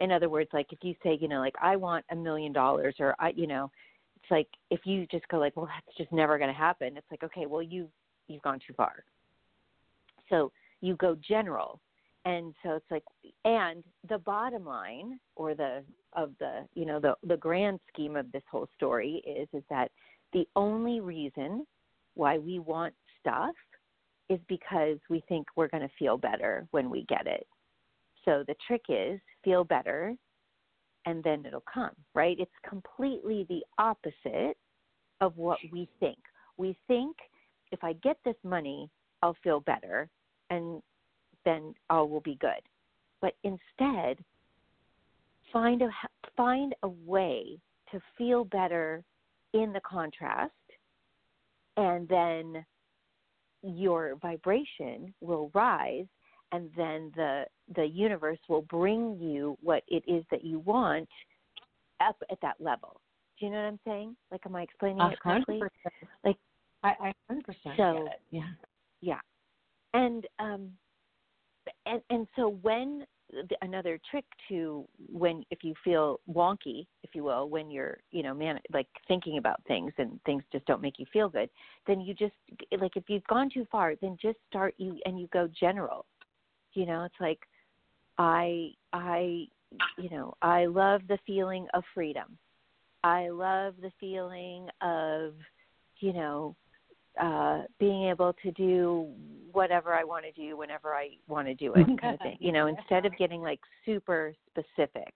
In 0.00 0.10
other 0.10 0.28
words, 0.28 0.48
like 0.52 0.72
if 0.72 0.78
you 0.82 0.94
say, 1.02 1.18
you 1.20 1.28
know, 1.28 1.40
like 1.40 1.54
I 1.60 1.76
want 1.76 2.04
a 2.10 2.16
million 2.16 2.52
dollars 2.52 2.94
or 2.98 3.14
I, 3.18 3.30
you 3.36 3.46
know, 3.46 3.70
it's 4.16 4.30
like 4.30 4.48
if 4.70 4.80
you 4.84 5.06
just 5.10 5.28
go 5.28 5.38
like, 5.38 5.56
well, 5.56 5.66
that's 5.66 5.96
just 5.96 6.12
never 6.12 6.38
going 6.38 6.52
to 6.52 6.58
happen. 6.58 6.96
It's 6.96 7.06
like, 7.10 7.22
okay, 7.22 7.46
well, 7.46 7.62
you 7.62 7.88
you've 8.28 8.42
gone 8.42 8.60
too 8.66 8.72
far. 8.74 9.04
So 10.30 10.52
you 10.80 10.96
go 10.96 11.16
general, 11.16 11.80
and 12.24 12.54
so 12.62 12.72
it's 12.72 12.90
like, 12.90 13.04
and 13.44 13.82
the 14.08 14.18
bottom 14.18 14.64
line 14.64 15.18
or 15.36 15.54
the 15.54 15.82
of 16.14 16.32
the 16.40 16.66
you 16.74 16.84
know 16.84 17.00
the 17.00 17.14
the 17.22 17.36
grand 17.36 17.80
scheme 17.92 18.16
of 18.16 18.30
this 18.32 18.42
whole 18.50 18.68
story 18.76 19.22
is 19.26 19.48
is 19.52 19.62
that 19.70 19.90
the 20.32 20.46
only 20.56 21.00
reason 21.00 21.64
why 22.14 22.38
we 22.38 22.58
want 22.58 22.94
stuff 23.20 23.54
is 24.28 24.38
because 24.48 24.98
we 25.08 25.22
think 25.28 25.46
we're 25.56 25.68
going 25.68 25.82
to 25.82 25.94
feel 25.98 26.16
better 26.16 26.66
when 26.70 26.88
we 26.88 27.04
get 27.08 27.26
it. 27.26 27.46
So 28.24 28.44
the 28.46 28.54
trick 28.66 28.82
is 28.88 29.20
feel 29.44 29.64
better 29.64 30.14
and 31.06 31.24
then 31.24 31.44
it'll 31.46 31.64
come, 31.72 31.90
right? 32.14 32.36
It's 32.38 32.50
completely 32.68 33.46
the 33.48 33.62
opposite 33.78 34.56
of 35.20 35.36
what 35.36 35.58
we 35.72 35.88
think. 35.98 36.18
We 36.56 36.76
think 36.86 37.16
if 37.72 37.82
I 37.82 37.94
get 37.94 38.18
this 38.24 38.36
money, 38.44 38.90
I'll 39.22 39.36
feel 39.42 39.60
better 39.60 40.08
and 40.50 40.82
then 41.44 41.74
all 41.88 42.08
will 42.08 42.20
be 42.20 42.36
good. 42.40 42.62
But 43.20 43.34
instead, 43.44 44.18
find 45.52 45.82
a 45.82 45.90
find 46.36 46.74
a 46.82 46.88
way 46.88 47.58
to 47.92 48.00
feel 48.16 48.44
better 48.44 49.02
in 49.52 49.72
the 49.72 49.80
contrast 49.80 50.52
and 51.76 52.08
then 52.08 52.64
your 53.62 54.16
vibration 54.22 55.12
will 55.20 55.50
rise 55.54 56.06
and 56.52 56.70
then 56.76 57.12
the 57.16 57.44
the 57.74 57.84
universe 57.84 58.38
will 58.48 58.62
bring 58.62 59.18
you 59.18 59.56
what 59.62 59.82
it 59.88 60.02
is 60.06 60.24
that 60.30 60.44
you 60.44 60.60
want 60.60 61.08
up 62.00 62.16
at 62.30 62.40
that 62.42 62.56
level. 62.60 63.00
Do 63.38 63.46
you 63.46 63.52
know 63.52 63.58
what 63.58 63.68
I'm 63.68 63.80
saying? 63.86 64.16
Like, 64.30 64.40
am 64.46 64.56
I 64.56 64.62
explaining 64.62 65.00
it 65.12 65.20
correctly? 65.20 65.62
Like, 66.24 66.36
I, 66.82 66.88
I 67.00 67.32
100% 67.32 67.42
so, 67.76 68.04
get 68.04 68.14
it. 68.14 68.20
Yeah. 68.30 68.42
Yeah, 69.02 69.20
and 69.94 70.26
um, 70.38 70.70
and 71.86 72.00
and 72.10 72.26
so 72.36 72.56
when 72.62 73.06
another 73.62 73.98
trick 74.10 74.24
to 74.48 74.86
when 75.12 75.44
if 75.50 75.62
you 75.62 75.74
feel 75.84 76.20
wonky, 76.28 76.86
if 77.02 77.14
you 77.14 77.22
will, 77.22 77.48
when 77.48 77.70
you're 77.70 77.98
you 78.10 78.22
know 78.22 78.34
man 78.34 78.58
like 78.72 78.88
thinking 79.08 79.38
about 79.38 79.62
things 79.66 79.92
and 79.98 80.20
things 80.24 80.42
just 80.52 80.64
don't 80.66 80.82
make 80.82 80.98
you 80.98 81.06
feel 81.12 81.28
good, 81.28 81.48
then 81.86 82.00
you 82.00 82.14
just 82.14 82.34
like 82.80 82.96
if 82.96 83.04
you've 83.08 83.26
gone 83.26 83.48
too 83.52 83.66
far, 83.70 83.94
then 84.00 84.16
just 84.20 84.38
start 84.48 84.74
you 84.78 84.98
and 85.04 85.20
you 85.20 85.28
go 85.32 85.48
general. 85.58 86.06
You 86.72 86.86
know, 86.86 87.04
it's 87.04 87.20
like 87.20 87.40
I 88.18 88.70
I 88.92 89.46
you 89.98 90.10
know 90.10 90.34
I 90.42 90.66
love 90.66 91.02
the 91.08 91.18
feeling 91.26 91.66
of 91.74 91.84
freedom. 91.94 92.36
I 93.02 93.28
love 93.30 93.74
the 93.80 93.92
feeling 93.98 94.68
of 94.82 95.34
you 96.00 96.12
know 96.12 96.56
uh 97.20 97.62
being 97.78 98.08
able 98.08 98.34
to 98.42 98.50
do 98.52 99.08
whatever 99.52 99.94
I 99.94 100.04
want 100.04 100.24
to 100.24 100.32
do 100.32 100.56
whenever 100.56 100.94
I 100.94 101.10
want 101.28 101.48
to 101.48 101.54
do 101.54 101.74
it 101.74 101.86
kind 102.00 102.14
of 102.14 102.20
thing. 102.20 102.36
You 102.38 102.52
know, 102.52 102.66
instead 102.78 103.06
of 103.06 103.16
getting 103.16 103.42
like 103.42 103.60
super 103.84 104.34
specific. 104.50 105.12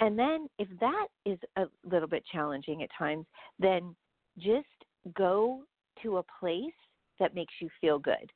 And 0.00 0.18
then 0.18 0.48
if 0.58 0.68
that 0.80 1.08
is 1.26 1.38
a 1.56 1.64
little 1.84 2.08
bit 2.08 2.24
challenging 2.32 2.82
at 2.82 2.88
times, 2.98 3.26
then 3.58 3.94
just 4.38 4.66
go 5.14 5.62
to 6.02 6.18
a 6.18 6.24
place 6.40 6.72
that 7.18 7.34
makes 7.34 7.52
you 7.60 7.68
feel 7.80 7.98
good. 7.98 8.32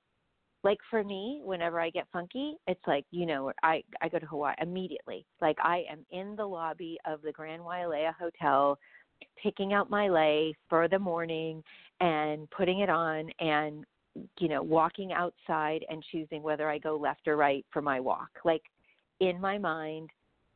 Like 0.63 0.79
for 0.91 1.05
me, 1.05 1.41
whenever 1.45 1.81
I 1.81 1.91
get 1.91 2.07
funky, 2.13 2.57
it's 2.67 2.81
like, 2.87 3.05
you 3.11 3.27
know, 3.27 3.53
I 3.63 3.83
I 4.01 4.09
go 4.09 4.19
to 4.19 4.27
Hawaii 4.27 4.55
immediately. 4.63 5.27
Like 5.41 5.57
I 5.63 5.85
am 5.91 6.07
in 6.11 6.37
the 6.37 6.47
lobby 6.47 6.99
of 7.07 7.21
the 7.23 7.33
Grand 7.33 7.63
Wailea 7.63 8.15
Hotel 8.19 8.79
picking 9.43 9.73
out 9.73 9.91
my 9.91 10.09
lei 10.09 10.55
for 10.69 10.89
the 10.89 10.99
morning 10.99 11.63
and 12.01 12.51
putting 12.51 12.81
it 12.81 12.91
on 12.91 13.31
and 13.41 13.85
you 14.39 14.49
know 14.49 14.63
walking 14.63 15.13
outside 15.13 15.85
and 15.89 16.05
choosing 16.13 16.43
whether 16.43 16.69
I 16.69 16.79
go 16.79 16.97
left 16.97 17.27
or 17.27 17.37
right 17.37 17.65
for 17.73 17.83
my 17.83 18.01
walk. 18.01 18.31
Like 18.45 18.63
in 19.21 19.41
my 19.41 19.59
mind 19.59 20.11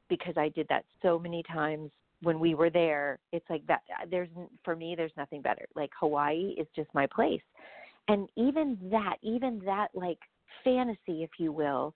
because 0.08 0.34
I 0.36 0.48
did 0.50 0.66
that 0.68 0.84
so 1.02 1.18
many 1.18 1.42
times 1.44 1.90
when 2.22 2.40
we 2.40 2.54
were 2.54 2.70
there 2.70 3.18
it's 3.32 3.48
like 3.48 3.66
that 3.66 3.82
there's 4.10 4.28
for 4.64 4.74
me 4.76 4.94
there's 4.96 5.12
nothing 5.16 5.42
better. 5.42 5.66
Like 5.74 5.90
Hawaii 5.98 6.54
is 6.58 6.66
just 6.74 6.88
my 6.94 7.06
place. 7.06 7.42
And 8.08 8.28
even 8.36 8.78
that 8.90 9.16
even 9.22 9.60
that 9.64 9.88
like 9.94 10.18
fantasy 10.64 11.22
if 11.22 11.30
you 11.38 11.52
will 11.52 11.94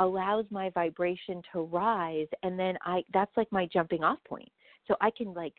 allows 0.00 0.44
my 0.50 0.70
vibration 0.70 1.40
to 1.52 1.60
rise. 1.60 2.26
And 2.42 2.58
then 2.58 2.76
I 2.82 3.02
that's 3.12 3.34
like 3.36 3.50
my 3.52 3.66
jumping 3.72 4.02
off 4.02 4.18
point. 4.26 4.50
So 4.86 4.96
I 5.00 5.10
can 5.10 5.32
like 5.32 5.54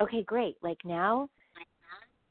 okay, 0.00 0.22
great. 0.22 0.56
Like 0.62 0.78
now 0.84 1.28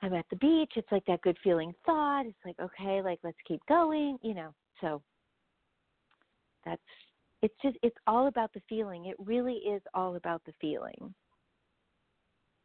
I'm 0.02 0.14
at 0.14 0.26
the 0.30 0.36
beach. 0.38 0.74
It's 0.76 0.92
like 0.92 1.06
that 1.08 1.22
good 1.22 1.38
feeling 1.44 1.74
thought. 1.86 2.26
It's 2.26 2.38
like, 2.46 2.60
okay, 2.60 3.02
like 3.02 3.20
let's 3.24 3.38
keep 3.48 3.62
going, 3.68 4.18
you 4.22 4.34
know. 4.34 4.54
So 4.82 5.02
that's 6.66 6.82
it's 7.42 7.56
just 7.62 7.78
it's 7.84 7.98
all 8.06 8.28
about 8.28 8.54
the 8.54 8.62
feeling. 8.68 9.06
It 9.06 9.16
really 9.20 9.56
is 9.56 9.82
all 9.94 10.16
about 10.16 10.42
the 10.46 10.54
feeling. 10.60 11.14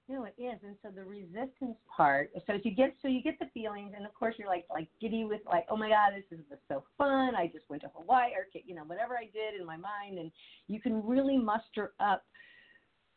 No, 0.08 0.24
it 0.24 0.34
is. 0.36 0.58
And 0.64 0.76
so 0.82 0.90
the 0.94 1.04
resistance 1.04 1.76
part, 1.96 2.30
so 2.46 2.54
as 2.54 2.60
you 2.64 2.74
get 2.74 2.94
so 3.00 3.08
you 3.08 3.22
get 3.22 3.38
the 3.38 3.46
feelings 3.54 3.92
and 3.96 4.04
of 4.04 4.12
course 4.12 4.34
you're 4.36 4.48
like 4.48 4.66
like 4.68 4.88
giddy 5.00 5.24
with 5.24 5.40
like, 5.46 5.64
oh 5.70 5.76
my 5.76 5.88
God, 5.88 6.12
this 6.14 6.38
is 6.38 6.44
so 6.68 6.84
fun. 6.98 7.34
I 7.34 7.46
just 7.46 7.64
went 7.70 7.82
to 7.82 7.90
Hawaii 7.94 8.30
or 8.32 8.46
you 8.66 8.74
know, 8.74 8.84
whatever 8.84 9.16
I 9.16 9.24
did 9.24 9.58
in 9.58 9.66
my 9.66 9.76
mind 9.76 10.18
and 10.18 10.30
you 10.68 10.80
can 10.80 11.06
really 11.06 11.38
muster 11.38 11.92
up 12.00 12.24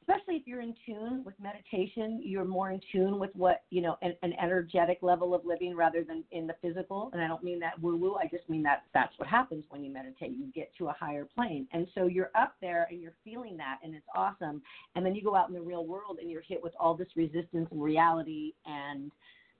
especially 0.07 0.35
if 0.35 0.43
you're 0.45 0.61
in 0.61 0.75
tune 0.85 1.23
with 1.23 1.33
meditation, 1.41 2.21
you're 2.23 2.45
more 2.45 2.69
in 2.71 2.79
tune 2.91 3.17
with 3.17 3.31
what, 3.33 3.63
you 3.71 3.81
know, 3.81 3.97
an, 4.03 4.13
an 4.21 4.33
energetic 4.41 4.99
level 5.01 5.33
of 5.33 5.43
living 5.45 5.75
rather 5.75 6.03
than 6.03 6.23
in 6.31 6.45
the 6.45 6.55
physical. 6.61 7.09
And 7.13 7.21
I 7.21 7.27
don't 7.27 7.43
mean 7.43 7.59
that 7.59 7.81
woo 7.81 7.97
woo, 7.97 8.15
I 8.15 8.27
just 8.27 8.47
mean 8.47 8.61
that 8.63 8.83
that's 8.93 9.17
what 9.17 9.27
happens 9.27 9.63
when 9.69 9.83
you 9.83 9.91
meditate. 9.91 10.31
You 10.31 10.51
get 10.53 10.71
to 10.77 10.89
a 10.89 10.93
higher 10.93 11.25
plane. 11.25 11.67
And 11.73 11.87
so 11.95 12.05
you're 12.05 12.31
up 12.35 12.55
there 12.61 12.87
and 12.91 13.01
you're 13.01 13.15
feeling 13.23 13.57
that 13.57 13.79
and 13.83 13.95
it's 13.95 14.05
awesome. 14.15 14.61
And 14.95 15.05
then 15.05 15.15
you 15.15 15.23
go 15.23 15.35
out 15.35 15.49
in 15.49 15.55
the 15.55 15.61
real 15.61 15.85
world 15.85 16.19
and 16.21 16.29
you're 16.29 16.41
hit 16.41 16.61
with 16.61 16.73
all 16.79 16.93
this 16.93 17.09
resistance 17.15 17.67
and 17.71 17.81
reality 17.81 18.53
and, 18.65 19.11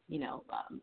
you 0.08 0.20
know, 0.20 0.44
um, 0.52 0.80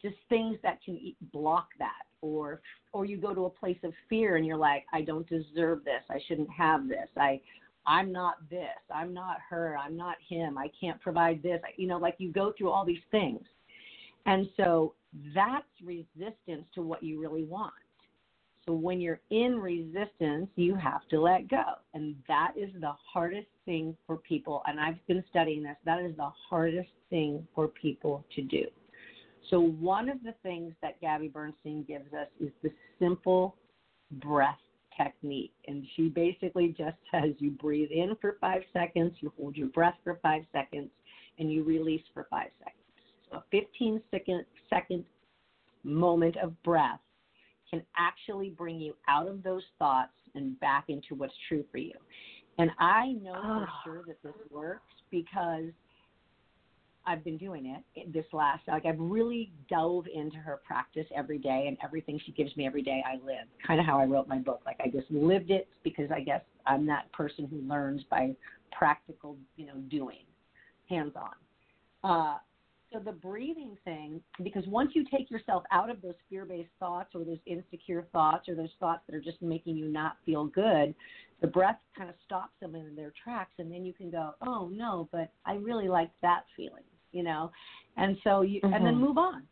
just 0.00 0.16
things 0.28 0.58
that 0.62 0.78
can 0.84 0.98
block 1.32 1.68
that 1.78 2.02
or 2.20 2.60
or 2.92 3.04
you 3.04 3.16
go 3.16 3.34
to 3.34 3.46
a 3.46 3.50
place 3.50 3.78
of 3.84 3.92
fear 4.08 4.34
and 4.36 4.44
you're 4.44 4.56
like 4.56 4.84
i 4.92 5.00
don't 5.00 5.28
deserve 5.28 5.84
this 5.84 6.02
i 6.10 6.18
shouldn't 6.26 6.50
have 6.50 6.88
this 6.88 7.08
i 7.16 7.40
I'm 7.86 8.12
not 8.12 8.48
this, 8.48 8.68
I'm 8.94 9.12
not 9.12 9.38
her, 9.48 9.76
I'm 9.76 9.96
not 9.96 10.16
him, 10.28 10.56
I 10.56 10.70
can't 10.78 11.00
provide 11.00 11.42
this. 11.42 11.60
You 11.76 11.88
know, 11.88 11.98
like 11.98 12.14
you 12.18 12.32
go 12.32 12.52
through 12.56 12.70
all 12.70 12.84
these 12.84 13.02
things. 13.10 13.42
And 14.26 14.48
so 14.56 14.94
that's 15.34 15.66
resistance 15.84 16.64
to 16.74 16.82
what 16.82 17.02
you 17.02 17.20
really 17.20 17.44
want. 17.44 17.72
So 18.66 18.72
when 18.72 19.00
you're 19.00 19.20
in 19.30 19.58
resistance, 19.58 20.48
you 20.54 20.76
have 20.76 21.06
to 21.08 21.20
let 21.20 21.48
go. 21.48 21.64
And 21.94 22.14
that 22.28 22.52
is 22.56 22.70
the 22.80 22.92
hardest 23.12 23.48
thing 23.64 23.96
for 24.06 24.18
people. 24.18 24.62
And 24.66 24.78
I've 24.78 25.04
been 25.08 25.24
studying 25.30 25.64
this. 25.64 25.76
That 25.84 26.00
is 26.00 26.16
the 26.16 26.30
hardest 26.48 26.90
thing 27.10 27.44
for 27.56 27.66
people 27.66 28.24
to 28.36 28.42
do. 28.42 28.66
So 29.50 29.58
one 29.60 30.08
of 30.08 30.22
the 30.22 30.34
things 30.44 30.74
that 30.80 31.00
Gabby 31.00 31.26
Bernstein 31.26 31.84
gives 31.88 32.12
us 32.14 32.28
is 32.40 32.50
the 32.62 32.70
simple 33.00 33.56
breath 34.12 34.54
technique. 34.96 35.52
And 35.66 35.84
she 35.96 36.08
basically 36.08 36.74
just 36.76 36.96
says 37.10 37.34
you 37.38 37.50
breathe 37.50 37.90
in 37.90 38.16
for 38.20 38.36
five 38.40 38.62
seconds, 38.72 39.14
you 39.20 39.32
hold 39.38 39.56
your 39.56 39.68
breath 39.68 39.96
for 40.04 40.18
five 40.22 40.42
seconds, 40.52 40.90
and 41.38 41.50
you 41.50 41.64
release 41.64 42.02
for 42.12 42.26
five 42.30 42.50
seconds. 42.58 42.76
So 43.30 43.38
a 43.38 43.44
15 43.50 44.00
second, 44.10 44.44
second 44.68 45.04
moment 45.84 46.36
of 46.36 46.60
breath 46.62 47.00
can 47.70 47.82
actually 47.96 48.50
bring 48.50 48.78
you 48.78 48.94
out 49.08 49.26
of 49.26 49.42
those 49.42 49.62
thoughts 49.78 50.12
and 50.34 50.58
back 50.60 50.84
into 50.88 51.14
what's 51.14 51.34
true 51.48 51.64
for 51.70 51.78
you. 51.78 51.94
And 52.58 52.70
I 52.78 53.12
know 53.12 53.32
for 53.32 53.66
ah. 53.68 53.80
sure 53.84 54.02
that 54.06 54.22
this 54.22 54.34
works 54.50 54.92
because 55.10 55.72
I've 57.06 57.24
been 57.24 57.36
doing 57.36 57.66
it 57.94 58.12
this 58.12 58.24
last 58.32 58.62
like 58.68 58.86
I've 58.86 58.98
really 58.98 59.52
dove 59.68 60.06
into 60.12 60.36
her 60.36 60.60
practice 60.66 61.06
every 61.14 61.38
day 61.38 61.64
and 61.66 61.76
everything 61.82 62.20
she 62.24 62.32
gives 62.32 62.56
me 62.56 62.66
every 62.66 62.82
day 62.82 63.02
I 63.06 63.14
live. 63.24 63.46
Kind 63.66 63.80
of 63.80 63.86
how 63.86 63.98
I 63.98 64.04
wrote 64.04 64.28
my 64.28 64.38
book. 64.38 64.60
Like 64.64 64.76
I 64.80 64.88
just 64.88 65.10
lived 65.10 65.50
it 65.50 65.68
because 65.82 66.10
I 66.10 66.20
guess 66.20 66.42
I'm 66.66 66.86
that 66.86 67.10
person 67.12 67.46
who 67.50 67.58
learns 67.68 68.02
by 68.10 68.34
practical, 68.70 69.36
you 69.56 69.66
know, 69.66 69.76
doing, 69.90 70.24
hands 70.88 71.12
on. 71.16 72.08
Uh, 72.08 72.38
so 72.92 72.98
the 72.98 73.12
breathing 73.12 73.76
thing, 73.84 74.20
because 74.42 74.64
once 74.66 74.90
you 74.94 75.04
take 75.10 75.30
yourself 75.30 75.64
out 75.72 75.88
of 75.88 76.02
those 76.02 76.14
fear-based 76.28 76.70
thoughts 76.78 77.14
or 77.14 77.24
those 77.24 77.38
insecure 77.46 78.06
thoughts 78.12 78.48
or 78.48 78.54
those 78.54 78.72
thoughts 78.78 79.00
that 79.06 79.16
are 79.16 79.20
just 79.20 79.40
making 79.40 79.76
you 79.76 79.88
not 79.88 80.16
feel 80.26 80.44
good, 80.44 80.94
the 81.40 81.46
breath 81.46 81.78
kind 81.96 82.10
of 82.10 82.16
stops 82.24 82.52
them 82.60 82.74
in 82.74 82.94
their 82.94 83.12
tracks, 83.22 83.52
and 83.58 83.72
then 83.72 83.84
you 83.84 83.94
can 83.94 84.10
go, 84.10 84.34
oh 84.42 84.68
no, 84.72 85.08
but 85.10 85.32
I 85.46 85.54
really 85.54 85.88
like 85.88 86.10
that 86.20 86.44
feeling 86.56 86.84
you 87.12 87.22
know, 87.22 87.50
and 87.96 88.16
so 88.24 88.42
you 88.42 88.60
mm-hmm. 88.60 88.74
and 88.74 88.84
then 88.86 88.94
mm-hmm. 88.94 89.04
move 89.04 89.18
on. 89.18 89.42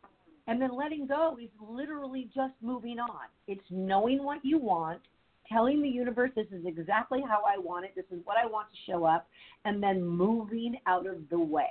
And 0.47 0.61
then 0.61 0.75
letting 0.75 1.07
go 1.07 1.37
is 1.41 1.49
literally 1.61 2.27
just 2.35 2.53
moving 2.61 2.99
on. 2.99 3.27
It's 3.47 3.63
knowing 3.69 4.23
what 4.23 4.43
you 4.43 4.57
want, 4.57 4.99
telling 5.47 5.81
the 5.81 5.87
universe 5.87 6.31
this 6.35 6.47
is 6.51 6.65
exactly 6.65 7.21
how 7.21 7.43
I 7.47 7.57
want 7.57 7.85
it, 7.85 7.91
this 7.95 8.05
is 8.11 8.19
what 8.25 8.37
I 8.37 8.47
want 8.47 8.67
to 8.71 8.91
show 8.91 9.05
up, 9.05 9.27
and 9.65 9.81
then 9.81 10.03
moving 10.03 10.75
out 10.87 11.05
of 11.07 11.17
the 11.29 11.39
way. 11.39 11.69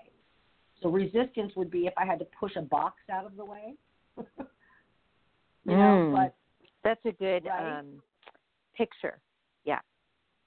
So 0.83 0.89
resistance 0.89 1.53
would 1.57 1.71
be 1.71 1.87
if 1.87 1.95
I 1.99 2.07
had 2.07 2.19
to 2.21 2.27
push 2.39 2.53
a 2.57 2.63
box 2.63 2.97
out 3.13 3.27
of 3.27 3.37
the 3.37 3.45
way. 3.45 3.75
you 4.17 4.25
know, 5.67 5.75
mm. 5.75 6.13
but 6.15 6.35
that's 6.85 7.05
a 7.05 7.13
good 7.13 7.47
right? 7.47 7.81
um, 7.81 7.87
picture. 8.77 9.19
Yeah. 9.65 9.81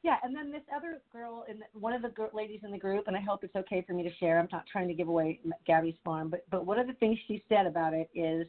Yeah, 0.03 0.17
and 0.21 0.35
then 0.35 0.51
this 0.51 0.61
other 0.75 1.01
girl, 1.13 1.45
in 1.49 1.59
the, 1.59 1.65
one 1.73 1.93
of 1.93 2.01
the 2.01 2.11
ladies 2.33 2.59
in 2.63 2.71
the 2.71 2.77
group, 2.77 3.07
and 3.07 3.15
I 3.15 3.21
hope 3.21 3.43
it's 3.45 3.55
okay 3.55 3.81
for 3.87 3.93
me 3.93 4.03
to 4.03 4.13
share. 4.19 4.37
I'm 4.37 4.49
not 4.51 4.65
trying 4.69 4.89
to 4.89 4.93
give 4.93 5.07
away 5.07 5.39
Gabby's 5.65 5.95
farm, 6.03 6.29
but 6.29 6.45
but 6.51 6.65
one 6.65 6.77
of 6.77 6.87
the 6.87 6.93
things 6.93 7.17
she 7.25 7.41
said 7.47 7.65
about 7.65 7.93
it 7.93 8.09
is 8.13 8.45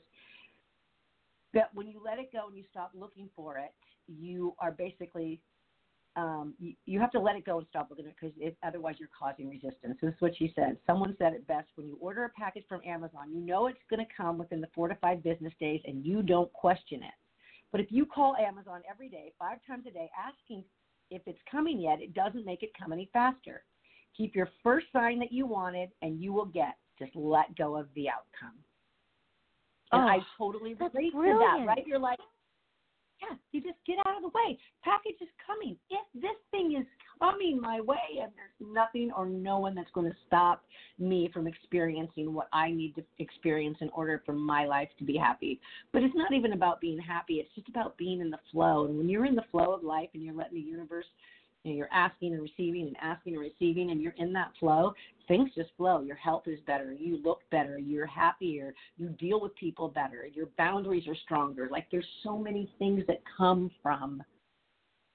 that 1.54 1.70
when 1.72 1.86
you 1.86 2.02
let 2.04 2.18
it 2.18 2.32
go 2.32 2.48
and 2.48 2.56
you 2.56 2.64
stop 2.72 2.90
looking 2.92 3.30
for 3.36 3.58
it, 3.58 3.72
you 4.08 4.56
are 4.58 4.72
basically 4.72 5.40
um, 6.16 6.54
you, 6.58 6.74
you 6.86 6.98
have 6.98 7.12
to 7.12 7.20
let 7.20 7.36
it 7.36 7.44
go 7.44 7.58
and 7.58 7.66
stop 7.70 7.88
looking 7.88 8.06
at 8.06 8.10
it 8.10 8.16
because 8.20 8.54
otherwise 8.64 8.96
you're 8.98 9.08
causing 9.16 9.48
resistance. 9.48 9.96
This 10.02 10.12
is 10.12 10.20
what 10.20 10.36
she 10.36 10.52
said. 10.56 10.76
Someone 10.88 11.14
said 11.20 11.34
it 11.34 11.46
best: 11.46 11.68
when 11.76 11.86
you 11.86 11.96
order 12.00 12.24
a 12.24 12.30
package 12.30 12.64
from 12.68 12.80
Amazon, 12.84 13.32
you 13.32 13.40
know 13.40 13.68
it's 13.68 13.78
going 13.88 14.04
to 14.04 14.12
come 14.16 14.38
within 14.38 14.60
the 14.60 14.68
four 14.74 14.88
to 14.88 14.96
five 14.96 15.22
business 15.22 15.52
days, 15.60 15.80
and 15.86 16.04
you 16.04 16.20
don't 16.20 16.52
question 16.52 17.04
it. 17.04 17.14
But 17.70 17.80
if 17.80 17.86
you 17.90 18.06
call 18.06 18.34
Amazon 18.36 18.82
every 18.90 19.08
day, 19.08 19.32
five 19.38 19.58
times 19.68 19.84
a 19.86 19.92
day, 19.92 20.10
asking 20.18 20.64
if 21.10 21.22
it's 21.26 21.38
coming 21.50 21.80
yet, 21.80 22.00
it 22.00 22.14
doesn't 22.14 22.44
make 22.44 22.62
it 22.62 22.70
come 22.78 22.92
any 22.92 23.08
faster. 23.12 23.64
Keep 24.16 24.34
your 24.34 24.48
first 24.62 24.86
sign 24.92 25.18
that 25.18 25.32
you 25.32 25.46
wanted, 25.46 25.90
and 26.02 26.20
you 26.20 26.32
will 26.32 26.46
get. 26.46 26.76
Just 26.98 27.14
let 27.16 27.56
go 27.56 27.76
of 27.76 27.88
the 27.94 28.08
outcome. 28.08 28.56
And 29.92 30.02
oh, 30.02 30.06
I 30.06 30.18
totally 30.38 30.74
relate 30.74 31.12
to 31.12 31.38
that, 31.40 31.64
right? 31.66 31.84
You're 31.86 31.98
like, 31.98 32.18
yeah, 33.24 33.36
you 33.52 33.60
just 33.60 33.78
get 33.86 33.96
out 34.06 34.16
of 34.16 34.22
the 34.22 34.28
way. 34.28 34.58
Package 34.82 35.16
is 35.20 35.28
coming. 35.46 35.76
If 35.90 36.04
this 36.14 36.36
thing 36.50 36.76
is 36.78 36.86
coming 37.18 37.60
my 37.60 37.80
way 37.80 38.20
and 38.20 38.32
there's 38.36 38.72
nothing 38.72 39.10
or 39.16 39.26
no 39.26 39.58
one 39.58 39.74
that's 39.74 39.90
going 39.94 40.10
to 40.10 40.16
stop 40.26 40.62
me 40.98 41.30
from 41.32 41.46
experiencing 41.46 42.32
what 42.32 42.48
I 42.52 42.70
need 42.70 42.94
to 42.96 43.04
experience 43.18 43.78
in 43.80 43.90
order 43.90 44.22
for 44.24 44.32
my 44.32 44.66
life 44.66 44.88
to 44.98 45.04
be 45.04 45.16
happy. 45.16 45.60
But 45.92 46.02
it's 46.02 46.14
not 46.14 46.32
even 46.32 46.52
about 46.52 46.80
being 46.80 46.98
happy, 46.98 47.34
it's 47.34 47.54
just 47.54 47.68
about 47.68 47.96
being 47.96 48.20
in 48.20 48.30
the 48.30 48.38
flow. 48.52 48.86
And 48.86 48.96
when 48.96 49.08
you're 49.08 49.26
in 49.26 49.34
the 49.34 49.44
flow 49.50 49.72
of 49.72 49.82
life 49.82 50.08
and 50.14 50.22
you're 50.22 50.34
letting 50.34 50.54
the 50.54 50.60
universe 50.60 51.06
you 51.64 51.72
know, 51.72 51.76
you're 51.78 51.92
asking 51.92 52.34
and 52.34 52.42
receiving 52.42 52.86
and 52.86 52.96
asking 53.00 53.34
and 53.34 53.42
receiving 53.42 53.90
and 53.90 54.00
you're 54.00 54.14
in 54.18 54.32
that 54.34 54.52
flow, 54.60 54.92
things 55.26 55.50
just 55.54 55.70
flow. 55.76 56.02
Your 56.02 56.16
health 56.16 56.44
is 56.46 56.60
better, 56.66 56.92
you 56.92 57.20
look 57.24 57.40
better, 57.50 57.78
you're 57.78 58.06
happier, 58.06 58.74
you 58.98 59.08
deal 59.08 59.40
with 59.40 59.56
people 59.56 59.88
better, 59.88 60.28
your 60.32 60.48
boundaries 60.58 61.08
are 61.08 61.16
stronger. 61.24 61.68
Like 61.70 61.86
there's 61.90 62.06
so 62.22 62.38
many 62.38 62.70
things 62.78 63.02
that 63.08 63.22
come 63.36 63.70
from 63.82 64.22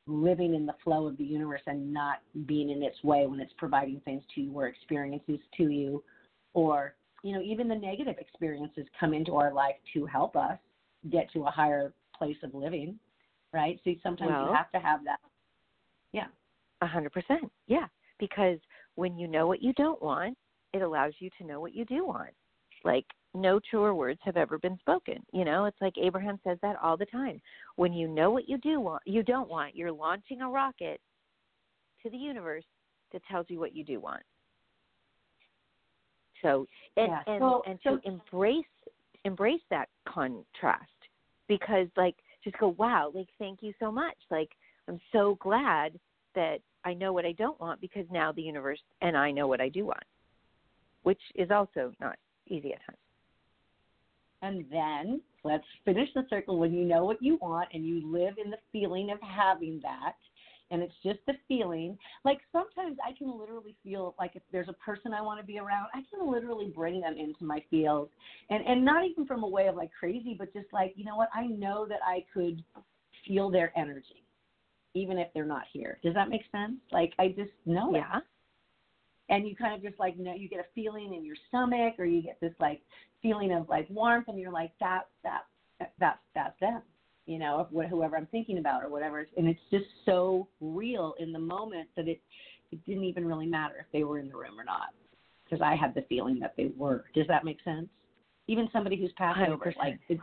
living 0.08 0.56
in 0.56 0.66
the 0.66 0.74
flow 0.84 1.06
of 1.06 1.18
the 1.18 1.24
universe 1.24 1.62
and 1.68 1.94
not 1.94 2.18
being 2.48 2.72
in 2.72 2.82
its 2.82 3.02
way 3.04 3.28
when 3.28 3.40
it's 3.40 3.54
providing 3.58 4.02
things 4.04 4.24
to 4.34 4.42
you 4.42 4.52
or 4.54 4.68
experiences 4.68 5.40
to 5.58 5.70
you. 5.70 6.04
Or 6.56 6.96
you 7.22 7.34
know 7.34 7.42
even 7.42 7.68
the 7.68 7.76
negative 7.76 8.16
experiences 8.18 8.88
come 9.00 9.14
into 9.14 9.36
our 9.36 9.54
life 9.54 9.76
to 9.94 10.06
help 10.08 10.36
us 10.36 10.58
get 11.12 11.32
to 11.34 11.44
a 11.44 11.52
higher 11.52 11.94
place 12.18 12.38
of 12.44 12.56
living 12.56 12.98
right? 13.52 13.80
So 13.84 13.92
sometimes 14.04 14.30
well, 14.30 14.46
you 14.46 14.54
have 14.54 14.72
to 14.74 14.80
have 14.80 15.04
that. 15.06 15.18
Yeah 16.14 16.28
a 16.82 16.88
hundred 16.88 17.12
percent. 17.12 17.52
Yeah. 17.68 17.88
Because 18.20 18.60
when 18.96 19.18
you 19.18 19.28
know 19.28 19.48
what 19.48 19.62
you 19.62 19.74
don't 19.74 20.02
want, 20.02 20.38
it 20.74 20.82
allows 20.82 21.14
you 21.20 21.30
to 21.38 21.46
know 21.46 21.60
what 21.60 21.74
you 21.74 21.86
do 21.86 22.06
want. 22.06 22.32
Like 22.84 23.06
no 23.34 23.60
truer 23.70 23.94
words 23.94 24.20
have 24.24 24.38
ever 24.38 24.58
been 24.58 24.78
spoken. 24.80 25.24
You 25.32 25.46
know, 25.46 25.66
it's 25.66 25.80
like 25.82 25.94
Abraham 25.98 26.40
says 26.44 26.58
that 26.62 26.78
all 26.82 26.98
the 26.98 27.06
time. 27.06 27.42
When 27.76 27.94
you 27.94 28.08
know 28.08 28.32
what 28.32 28.50
you 28.50 28.58
do 28.58 28.80
want 28.80 29.04
you 29.06 29.24
don't 29.24 29.50
want, 29.50 29.76
you're 29.76 29.92
launching 29.92 30.42
a 30.42 30.50
rocket 30.50 31.00
to 32.04 32.10
the 32.10 32.18
universe 32.18 32.64
that 33.12 33.22
tells 33.30 33.48
you 33.50 33.60
what 33.60 33.76
you 33.76 33.84
do 33.84 34.00
want. 34.00 34.24
So 36.42 36.66
and 36.98 37.08
yeah. 37.10 37.22
and, 37.28 37.42
well, 37.42 37.64
and 37.68 37.80
so, 37.84 37.98
to 37.98 38.08
embrace 38.08 38.66
embrace 39.26 39.62
that 39.70 39.90
contrast 40.08 40.90
because 41.48 41.88
like 41.98 42.16
just 42.44 42.58
go, 42.58 42.70
Wow, 42.78 43.12
like 43.14 43.28
thank 43.38 43.62
you 43.62 43.74
so 43.80 43.92
much. 43.92 44.16
Like 44.32 44.50
I'm 44.88 45.00
so 45.12 45.38
glad 45.42 46.00
that 46.36 46.60
I 46.86 46.94
know 46.94 47.14
what 47.14 47.26
I 47.26 47.34
don't 47.34 47.60
want 47.60 47.82
because 47.82 48.06
now 48.12 48.32
the 48.32 48.42
universe 48.42 48.80
and 49.02 49.18
I 49.18 49.32
know 49.32 49.48
what 49.48 49.62
I 49.62 49.70
do 49.70 49.86
want, 49.86 50.04
which 51.04 51.22
is 51.36 51.52
also 51.52 51.92
not 52.00 52.18
easy 52.48 52.74
at 52.74 52.86
times. 52.86 52.98
And 54.42 54.66
then 54.72 55.22
let's 55.44 55.66
finish 55.84 56.10
the 56.16 56.26
circle 56.30 56.58
when 56.58 56.74
you 56.74 56.86
know 56.86 57.04
what 57.04 57.22
you 57.22 57.38
want 57.42 57.70
and 57.74 57.86
you 57.86 58.10
live 58.10 58.36
in 58.44 58.50
the 58.50 58.58
feeling 58.72 59.12
of 59.12 59.20
having 59.22 59.82
that. 59.84 60.16
And 60.72 60.84
it's 60.84 60.94
just 61.04 61.20
the 61.26 61.34
feeling. 61.48 61.98
Like 62.24 62.38
sometimes 62.52 62.98
I 63.06 63.12
can 63.18 63.38
literally 63.38 63.76
feel 63.84 64.16
like 64.20 64.36
if 64.36 64.44
there's 64.52 64.70
a 64.70 64.74
person 64.74 65.14
I 65.14 65.22
want 65.22 65.42
to 65.42 65.46
be 65.46 65.60
around, 65.60 65.88
I 65.94 66.04
can 66.14 66.32
literally 66.32 66.72
bring 66.74 67.02
them 67.02 67.18
into 67.18 67.44
my 67.44 67.62
field. 67.70 68.10
And 68.50 68.64
and 68.66 68.86
not 68.86 69.04
even 69.04 69.26
from 69.26 69.44
a 69.44 69.48
way 69.48 69.68
of 69.68 69.76
like 69.76 69.90
crazy, 70.00 70.36
but 70.38 70.54
just 70.54 70.68
like, 70.72 70.94
you 70.96 71.06
know 71.06 71.18
what, 71.18 71.30
I 71.34 71.48
know 71.48 71.88
that 71.90 72.00
I 72.06 72.24
could 72.34 72.64
feel 73.28 73.50
their 73.50 73.74
energy 73.78 74.24
even 74.94 75.18
if 75.18 75.28
they're 75.34 75.46
not 75.46 75.64
here. 75.72 76.00
Does 76.04 76.14
that 76.14 76.30
make 76.30 76.44
sense? 76.52 76.76
Like 76.92 77.14
I 77.20 77.30
just 77.30 77.52
know 77.66 77.94
yeah. 77.94 78.18
it. 78.18 78.24
And 79.30 79.48
you 79.48 79.56
kind 79.56 79.76
of 79.76 79.82
just 79.82 80.00
like 80.00 80.18
know 80.18 80.34
you 80.34 80.50
get 80.50 80.60
a 80.60 80.66
feeling 80.74 81.14
in 81.14 81.24
your 81.24 81.36
stomach 81.48 81.96
or 82.00 82.06
you 82.06 82.22
get 82.22 82.40
this 82.42 82.54
like 82.60 82.82
feeling 83.22 83.52
of 83.52 83.70
like 83.70 83.88
warmth 83.90 84.28
and 84.28 84.40
you're 84.40 84.52
like 84.52 84.72
that 84.80 85.04
that 85.24 85.44
that 86.00 86.20
that's 86.34 86.60
them. 86.60 86.82
You 87.26 87.38
know, 87.38 87.60
of 87.60 87.90
whoever 87.90 88.18
I'm 88.18 88.26
thinking 88.28 88.58
about 88.58 88.84
or 88.84 88.90
whatever. 88.90 89.28
And 89.38 89.48
it's 89.48 89.60
just 89.70 89.86
so 90.04 90.48
real 90.60 91.14
in 91.20 91.32
the 91.32 91.40
moment 91.40 91.90
that 91.96 92.08
it 92.08 92.22
it 92.72 92.84
didn't 92.86 93.04
even 93.04 93.26
really 93.26 93.48
matter 93.48 93.76
if 93.80 93.86
they 93.92 94.04
were 94.04 94.20
in 94.20 94.30
the 94.30 94.36
room 94.36 94.60
or 94.60 94.64
not 94.64 94.90
because 95.50 95.62
I 95.62 95.76
had 95.76 95.94
the 95.94 96.04
feeling 96.04 96.40
that 96.40 96.54
they 96.58 96.72
were. 96.78 97.06
Does 97.14 97.28
that 97.28 97.44
make 97.44 97.58
sense? 97.64 97.88
Even 98.48 98.70
somebody 98.72 98.96
who's 98.96 99.12
passed 99.18 99.40
100%. 99.40 99.50
over, 99.50 99.74
like 99.78 100.00
it's 100.10 100.22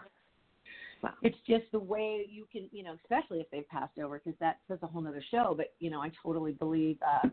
Wow. 1.02 1.12
It's 1.22 1.36
just 1.46 1.64
the 1.72 1.78
way 1.78 2.26
you 2.28 2.46
can, 2.50 2.68
you 2.72 2.82
know, 2.82 2.96
especially 3.02 3.40
if 3.40 3.50
they've 3.50 3.68
passed 3.68 3.98
over, 3.98 4.20
because 4.22 4.38
that, 4.40 4.58
that's 4.68 4.82
a 4.82 4.86
whole 4.86 5.06
other 5.06 5.22
show. 5.30 5.54
But 5.56 5.74
you 5.78 5.90
know, 5.90 6.00
I 6.00 6.10
totally 6.22 6.52
believe 6.52 6.98
uh, 7.06 7.28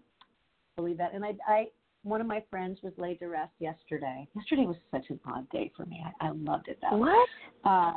believe 0.75 0.97
that. 0.97 1.13
And 1.13 1.23
I, 1.23 1.33
I, 1.47 1.65
one 2.03 2.21
of 2.21 2.27
my 2.27 2.43
friends 2.49 2.79
was 2.83 2.93
laid 2.97 3.19
to 3.19 3.27
rest 3.27 3.53
yesterday. 3.59 4.27
Yesterday 4.35 4.65
was 4.65 4.75
such 4.91 5.05
an 5.09 5.19
odd 5.25 5.49
day 5.49 5.71
for 5.75 5.85
me. 5.85 6.03
I, 6.21 6.27
I 6.27 6.31
loved 6.31 6.67
it 6.67 6.79
that 6.81 6.93
what? 6.93 7.27
Uh, 7.63 7.93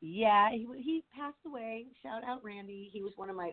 yeah, 0.00 0.50
he 0.50 0.66
he 0.76 1.04
passed 1.16 1.36
away. 1.46 1.86
Shout 2.02 2.24
out 2.24 2.44
Randy. 2.44 2.90
He 2.92 3.02
was 3.02 3.12
one 3.16 3.30
of 3.30 3.36
my 3.36 3.52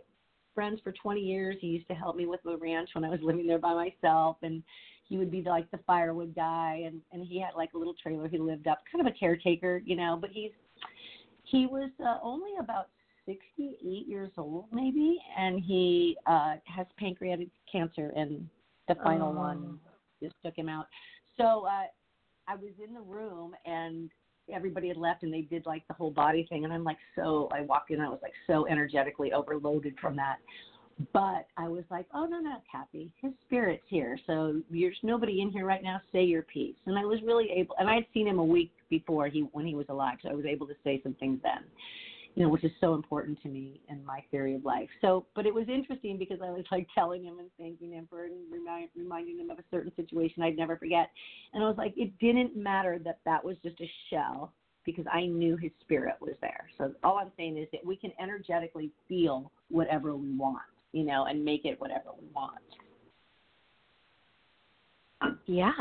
friends 0.54 0.82
for 0.84 0.92
20 0.92 1.22
years. 1.22 1.56
He 1.62 1.68
used 1.68 1.88
to 1.88 1.94
help 1.94 2.16
me 2.16 2.26
with 2.26 2.42
the 2.44 2.58
ranch 2.58 2.90
when 2.94 3.06
I 3.06 3.10
was 3.10 3.20
living 3.22 3.48
there 3.48 3.60
by 3.60 3.74
myself, 3.74 4.38
and 4.42 4.62
he 5.08 5.18
would 5.18 5.32
be 5.32 5.42
like 5.44 5.70
the 5.72 5.80
firewood 5.88 6.36
guy. 6.36 6.84
And 6.86 7.02
and 7.12 7.26
he 7.26 7.40
had 7.40 7.52
like 7.56 7.70
a 7.74 7.78
little 7.78 7.96
trailer 8.02 8.28
he 8.28 8.38
lived 8.38 8.68
up, 8.68 8.80
kind 8.92 9.06
of 9.06 9.14
a 9.14 9.18
caretaker, 9.18 9.82
you 9.86 9.96
know. 9.96 10.18
But 10.20 10.32
he's 10.32 10.52
he 11.52 11.68
was 11.68 11.90
uh, 12.04 12.18
only 12.24 12.52
about 12.60 12.88
68 13.26 14.08
years 14.08 14.32
old, 14.38 14.66
maybe, 14.72 15.20
and 15.38 15.60
he 15.60 16.18
uh, 16.26 16.56
has 16.66 16.88
pancreatic 16.98 17.50
cancer, 17.70 18.12
and 18.16 18.48
the 18.88 18.96
final 19.04 19.30
oh. 19.30 19.38
one 19.38 19.80
just 20.24 20.36
took 20.44 20.56
him 20.56 20.70
out. 20.70 20.88
So 21.38 21.66
uh, 21.66 21.88
I 22.48 22.56
was 22.56 22.72
in 22.84 22.94
the 22.94 23.02
room, 23.02 23.54
and 23.66 24.10
everybody 24.52 24.88
had 24.88 24.98
left, 24.98 25.24
and 25.24 25.34
they 25.34 25.42
did 25.42 25.66
like 25.66 25.88
the 25.88 25.94
whole 25.94 26.12
body 26.12 26.46
thing, 26.50 26.64
and 26.64 26.74
I'm 26.74 26.84
like, 26.84 26.98
so 27.16 27.50
I 27.54 27.62
walked 27.62 27.92
in, 27.92 28.00
I 28.00 28.10
was 28.10 28.20
like 28.22 28.34
so 28.48 28.66
energetically 28.68 29.34
overloaded 29.34 29.96
from 30.00 30.16
that. 30.16 30.38
But 31.14 31.48
I 31.58 31.68
was 31.68 31.84
like, 31.90 32.06
oh 32.14 32.26
no, 32.26 32.40
no, 32.40 32.56
Cathy, 32.70 33.12
his 33.22 33.32
spirit's 33.46 33.84
here. 33.88 34.20
So 34.28 34.62
there's 34.70 34.98
nobody 35.04 35.42
in 35.42 35.50
here 35.50 35.66
right 35.66 35.84
now. 35.84 36.02
Say 36.12 36.24
your 36.24 36.44
piece. 36.44 36.76
And 36.86 36.98
I 36.98 37.06
was 37.06 37.20
really 37.26 37.50
able, 37.52 37.76
and 37.80 37.90
I 37.90 37.96
had 37.96 38.06
seen 38.14 38.28
him 38.28 38.40
a 38.40 38.44
week 38.44 38.72
before 38.90 39.28
he 39.28 39.42
when 39.52 39.66
he 39.66 39.76
was 39.76 39.86
alive, 39.90 40.18
so 40.22 40.30
I 40.30 40.34
was 40.34 40.46
able 40.46 40.68
to 40.68 40.76
say 40.84 41.00
some 41.04 41.14
things 41.16 41.40
then. 41.44 41.64
You 42.36 42.44
know, 42.44 42.50
which 42.50 42.64
is 42.64 42.72
so 42.80 42.94
important 42.94 43.42
to 43.44 43.50
me 43.50 43.82
in 43.90 44.06
my 44.06 44.24
theory 44.32 44.56
of 44.56 44.64
life. 44.64 44.88
So, 45.02 45.26
but 45.36 45.46
it 45.46 45.54
was 45.54 45.68
interesting 45.68 46.18
because 46.18 46.40
I 46.42 46.50
was 46.50 46.64
like 46.72 46.88
telling 46.96 47.26
him 47.26 47.40
and 47.40 47.50
thanking 47.60 47.92
him 47.92 48.08
for 48.10 48.26
remind, 48.50 48.88
reminding 48.96 49.38
him 49.38 49.50
of 49.50 49.60
a 49.60 49.64
certain 49.70 49.92
situation 49.98 50.42
I'd 50.42 50.56
never 50.56 50.78
forget. 50.78 51.10
And 51.54 51.62
I 51.62 51.68
was 51.68 51.78
like, 51.78 51.94
it 51.98 52.18
didn't 52.20 52.56
matter 52.56 53.00
that 53.04 53.20
that 53.26 53.44
was 53.44 53.58
just 53.62 53.82
a 53.82 53.92
shell 54.10 54.54
because 54.86 55.04
I 55.12 55.26
knew 55.26 55.58
his 55.58 55.72
spirit 55.82 56.16
was 56.22 56.36
there. 56.40 56.70
So 56.78 56.94
all 57.04 57.18
I'm 57.18 57.34
saying 57.36 57.58
is 57.58 57.68
that 57.74 57.86
we 57.86 57.98
can 57.98 58.14
energetically 58.18 58.92
feel 59.10 59.52
whatever 59.70 60.16
we 60.16 60.32
want 60.32 60.62
you 60.94 61.04
know, 61.04 61.26
and 61.26 61.44
make 61.44 61.66
it 61.66 61.80
whatever 61.80 62.10
we 62.20 62.28
want. 62.34 62.58
Yeah. 65.46 65.72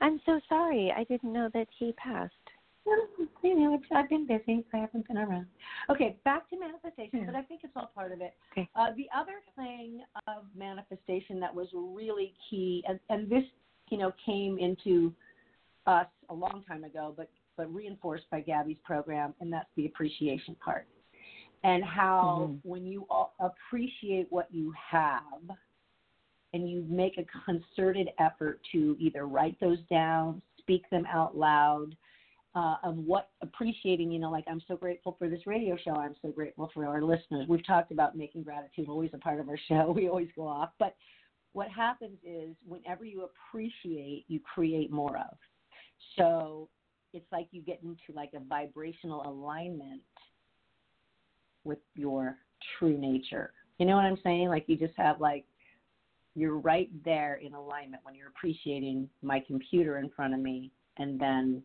I'm 0.00 0.20
so 0.24 0.40
sorry. 0.48 0.92
I 0.96 1.04
didn't 1.04 1.32
know 1.32 1.50
that 1.52 1.66
he 1.78 1.92
passed. 1.92 2.32
you 3.42 3.58
know, 3.58 3.78
I've 3.94 4.08
been 4.08 4.26
busy. 4.26 4.64
I 4.72 4.78
haven't 4.78 5.06
been 5.06 5.18
around. 5.18 5.46
Okay, 5.90 6.16
back 6.24 6.48
to 6.50 6.58
manifestation, 6.58 7.20
yeah. 7.20 7.26
but 7.26 7.34
I 7.34 7.42
think 7.42 7.60
it's 7.64 7.72
all 7.76 7.90
part 7.94 8.12
of 8.12 8.20
it. 8.20 8.34
Okay. 8.52 8.68
Uh, 8.74 8.88
the 8.96 9.06
other 9.14 9.40
thing 9.56 10.00
of 10.26 10.44
manifestation 10.56 11.38
that 11.40 11.54
was 11.54 11.68
really 11.74 12.32
key, 12.48 12.82
and, 12.88 12.98
and 13.10 13.28
this, 13.28 13.44
you 13.90 13.98
know, 13.98 14.12
came 14.24 14.58
into 14.58 15.12
us 15.86 16.06
a 16.30 16.34
long 16.34 16.64
time 16.66 16.84
ago, 16.84 17.12
but 17.16 17.28
but 17.56 17.72
reinforced 17.74 18.24
by 18.30 18.40
Gabby's 18.40 18.78
program, 18.84 19.34
and 19.40 19.52
that's 19.52 19.68
the 19.76 19.84
appreciation 19.84 20.56
part 20.64 20.86
and 21.62 21.84
how 21.84 22.48
mm-hmm. 22.50 22.68
when 22.68 22.86
you 22.86 23.06
appreciate 23.38 24.26
what 24.30 24.48
you 24.50 24.72
have 24.90 25.56
and 26.52 26.68
you 26.68 26.84
make 26.88 27.18
a 27.18 27.24
concerted 27.44 28.08
effort 28.18 28.60
to 28.72 28.96
either 28.98 29.26
write 29.26 29.58
those 29.60 29.78
down, 29.90 30.40
speak 30.58 30.88
them 30.90 31.06
out 31.06 31.36
loud, 31.36 31.94
uh, 32.56 32.76
of 32.82 32.96
what 32.96 33.30
appreciating, 33.42 34.10
you 34.10 34.18
know, 34.18 34.30
like 34.30 34.44
I'm 34.48 34.62
so 34.66 34.76
grateful 34.76 35.14
for 35.18 35.28
this 35.28 35.46
radio 35.46 35.76
show. 35.84 35.92
I'm 35.92 36.16
so 36.20 36.30
grateful 36.30 36.70
for 36.74 36.86
our 36.86 37.02
listeners. 37.02 37.46
We've 37.48 37.64
talked 37.64 37.92
about 37.92 38.16
making 38.16 38.42
gratitude 38.42 38.88
always 38.88 39.10
a 39.12 39.18
part 39.18 39.38
of 39.38 39.48
our 39.48 39.58
show. 39.68 39.92
We 39.94 40.08
always 40.08 40.28
go 40.34 40.48
off. 40.48 40.70
But 40.78 40.96
what 41.52 41.68
happens 41.68 42.18
is 42.24 42.56
whenever 42.66 43.04
you 43.04 43.28
appreciate, 43.28 44.24
you 44.28 44.40
create 44.40 44.90
more 44.90 45.16
of. 45.16 45.36
So 46.16 46.68
it's 47.12 47.30
like 47.30 47.46
you 47.50 47.62
get 47.62 47.80
into 47.82 48.12
like 48.14 48.30
a 48.34 48.40
vibrational 48.40 49.22
alignment 49.26 50.02
with 51.64 51.78
your 51.94 52.36
true 52.78 52.96
nature. 52.96 53.52
You 53.78 53.86
know 53.86 53.96
what 53.96 54.04
I'm 54.04 54.18
saying? 54.22 54.48
Like 54.48 54.64
you 54.66 54.76
just 54.76 54.94
have 54.96 55.20
like 55.20 55.44
you're 56.34 56.58
right 56.58 56.90
there 57.04 57.36
in 57.36 57.54
alignment 57.54 58.04
when 58.04 58.14
you're 58.14 58.28
appreciating 58.28 59.08
my 59.22 59.40
computer 59.40 59.98
in 59.98 60.10
front 60.10 60.32
of 60.34 60.40
me 60.40 60.70
and 60.98 61.18
then 61.20 61.62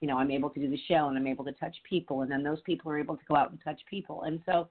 you 0.00 0.08
know 0.08 0.16
I'm 0.18 0.30
able 0.30 0.50
to 0.50 0.60
do 0.60 0.70
the 0.70 0.80
show 0.88 1.08
and 1.08 1.18
I'm 1.18 1.26
able 1.26 1.44
to 1.44 1.52
touch 1.52 1.76
people 1.88 2.22
and 2.22 2.30
then 2.30 2.42
those 2.42 2.60
people 2.62 2.90
are 2.90 2.98
able 2.98 3.16
to 3.16 3.24
go 3.28 3.36
out 3.36 3.50
and 3.50 3.58
touch 3.62 3.80
people. 3.88 4.22
And 4.22 4.40
so 4.46 4.68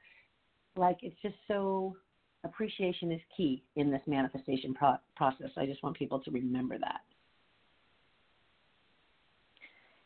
like 0.76 0.98
it's 1.02 1.16
just 1.22 1.36
so 1.48 1.96
appreciation 2.44 3.12
is 3.12 3.22
key 3.36 3.64
in 3.76 3.92
this 3.92 4.02
manifestation 4.08 4.74
pro- 4.74 4.98
process. 5.16 5.50
I 5.58 5.66
just 5.66 5.84
want 5.84 5.98
people 5.98 6.20
to 6.20 6.32
remember 6.32 6.78
that. 6.78 7.02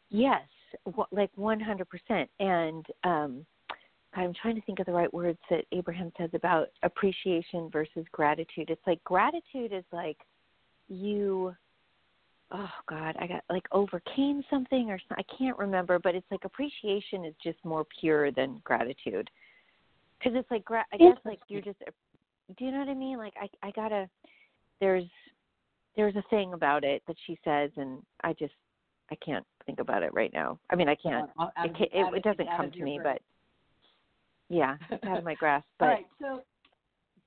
Yes, 0.09 0.41
like 1.11 1.31
100%. 1.37 2.27
And 2.39 2.85
um, 3.03 3.45
I'm 4.13 4.33
trying 4.41 4.55
to 4.55 4.61
think 4.61 4.79
of 4.79 4.85
the 4.85 4.91
right 4.91 5.13
words 5.13 5.39
that 5.49 5.65
Abraham 5.71 6.11
says 6.17 6.31
about 6.33 6.69
appreciation 6.83 7.69
versus 7.71 8.05
gratitude. 8.11 8.69
It's 8.69 8.81
like 8.87 9.03
gratitude 9.03 9.71
is 9.71 9.83
like 9.91 10.17
you 10.87 11.55
oh 12.51 12.69
god 12.87 13.15
i 13.19 13.27
got 13.27 13.43
like 13.49 13.65
overcame 13.71 14.43
something 14.49 14.89
or 14.89 14.99
i 15.17 15.21
can't 15.37 15.57
remember 15.57 15.99
but 15.99 16.15
it's 16.15 16.25
like 16.31 16.43
appreciation 16.45 17.23
is 17.23 17.35
just 17.43 17.63
more 17.63 17.85
pure 17.99 18.31
than 18.31 18.59
gratitude. 18.63 19.29
Because 20.17 20.37
it's 20.37 20.49
like 20.51 20.65
gra- 20.65 20.85
i 20.91 20.97
guess 20.97 21.17
like 21.25 21.39
you're 21.47 21.61
just 21.61 21.79
do 22.57 22.65
you 22.65 22.71
know 22.71 22.79
what 22.79 22.89
i 22.89 22.93
mean? 22.93 23.17
Like 23.17 23.33
i 23.39 23.67
i 23.67 23.71
gotta 23.71 24.09
there's 24.79 25.05
there's 25.95 26.15
a 26.15 26.23
thing 26.29 26.53
about 26.53 26.83
it 26.83 27.03
that 27.07 27.15
she 27.27 27.37
says 27.43 27.69
and 27.77 28.01
i 28.23 28.33
just 28.33 28.53
i 29.11 29.15
can't 29.23 29.45
think 29.65 29.79
about 29.79 30.01
it 30.01 30.13
right 30.13 30.33
now. 30.33 30.57
I 30.71 30.75
mean 30.75 30.89
i 30.89 30.95
can't. 30.95 31.29
It, 31.63 31.89
it, 31.93 32.15
it 32.15 32.23
doesn't 32.23 32.49
come 32.57 32.71
to 32.71 32.83
me 32.83 32.99
but 33.03 33.21
yeah 34.49 34.75
it's 34.89 35.03
out 35.05 35.17
of 35.17 35.23
my 35.23 35.35
grasp 35.35 35.65
but 35.79 35.85
All 35.85 35.91
right, 35.91 36.07
so 36.19 36.41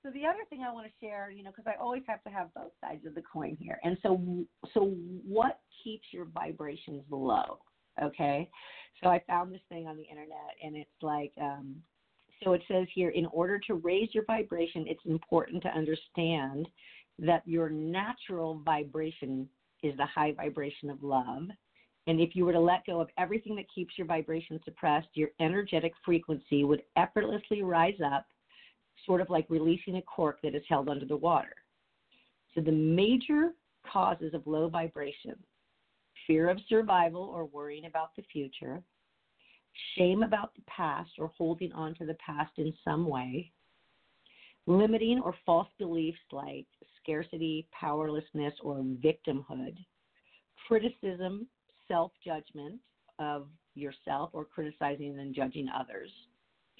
so 0.02 0.10
the 0.10 0.26
other 0.26 0.40
thing 0.50 0.64
I 0.68 0.72
want 0.72 0.86
to 0.86 0.92
share, 1.00 1.30
you 1.30 1.44
know, 1.44 1.50
because 1.50 1.72
I 1.72 1.80
always 1.80 2.02
have 2.08 2.24
to 2.24 2.30
have 2.30 2.52
both 2.54 2.72
sides 2.80 3.06
of 3.06 3.14
the 3.14 3.22
coin 3.22 3.56
here. 3.60 3.78
And 3.84 3.96
so, 4.02 4.20
so 4.74 4.96
what 5.24 5.60
keeps 5.84 6.06
your 6.10 6.24
vibrations 6.24 7.04
low? 7.08 7.58
Okay, 8.02 8.50
so 9.02 9.10
I 9.10 9.22
found 9.28 9.52
this 9.52 9.60
thing 9.68 9.86
on 9.86 9.96
the 9.96 10.02
internet, 10.02 10.56
and 10.62 10.76
it's 10.76 10.90
like, 11.02 11.32
um, 11.40 11.76
so 12.42 12.54
it 12.54 12.62
says 12.66 12.86
here, 12.92 13.10
in 13.10 13.26
order 13.26 13.60
to 13.68 13.74
raise 13.74 14.08
your 14.12 14.24
vibration, 14.24 14.86
it's 14.88 15.04
important 15.04 15.62
to 15.62 15.68
understand 15.68 16.66
that 17.18 17.42
your 17.46 17.68
natural 17.68 18.60
vibration 18.64 19.48
is 19.82 19.96
the 19.98 20.06
high 20.06 20.32
vibration 20.32 20.90
of 20.90 21.02
love. 21.02 21.48
And 22.06 22.20
if 22.20 22.34
you 22.34 22.44
were 22.44 22.52
to 22.52 22.60
let 22.60 22.84
go 22.84 23.00
of 23.00 23.08
everything 23.16 23.54
that 23.56 23.72
keeps 23.72 23.96
your 23.96 24.06
vibration 24.06 24.60
suppressed, 24.64 25.08
your 25.14 25.28
energetic 25.40 25.92
frequency 26.04 26.64
would 26.64 26.82
effortlessly 26.96 27.62
rise 27.62 28.00
up 28.04 28.26
sort 29.06 29.20
of 29.20 29.30
like 29.30 29.46
releasing 29.48 29.96
a 29.96 30.02
cork 30.02 30.40
that 30.42 30.54
is 30.54 30.62
held 30.68 30.88
under 30.88 31.06
the 31.06 31.16
water. 31.16 31.54
So, 32.54 32.60
the 32.60 32.72
major 32.72 33.52
causes 33.90 34.34
of 34.34 34.46
low 34.46 34.68
vibration 34.68 35.36
fear 36.26 36.48
of 36.48 36.58
survival 36.68 37.22
or 37.22 37.46
worrying 37.46 37.86
about 37.86 38.14
the 38.16 38.22
future, 38.32 38.82
shame 39.96 40.22
about 40.22 40.54
the 40.54 40.62
past 40.66 41.10
or 41.18 41.32
holding 41.36 41.72
on 41.72 41.94
to 41.96 42.06
the 42.06 42.16
past 42.24 42.52
in 42.58 42.72
some 42.84 43.06
way, 43.06 43.50
limiting 44.66 45.20
or 45.24 45.34
false 45.44 45.68
beliefs 45.78 46.18
like 46.30 46.66
scarcity, 47.02 47.66
powerlessness, 47.72 48.54
or 48.62 48.76
victimhood, 48.76 49.76
criticism, 50.68 51.46
self 51.88 52.12
judgment 52.24 52.80
of 53.18 53.46
yourself 53.74 54.30
or 54.32 54.44
criticizing 54.44 55.18
and 55.18 55.34
judging 55.34 55.68
others 55.68 56.10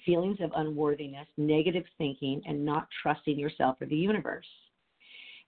feelings 0.05 0.37
of 0.41 0.51
unworthiness, 0.55 1.27
negative 1.37 1.85
thinking, 1.97 2.41
and 2.45 2.63
not 2.63 2.87
trusting 3.01 3.39
yourself 3.39 3.77
or 3.81 3.87
the 3.87 3.95
universe. 3.95 4.45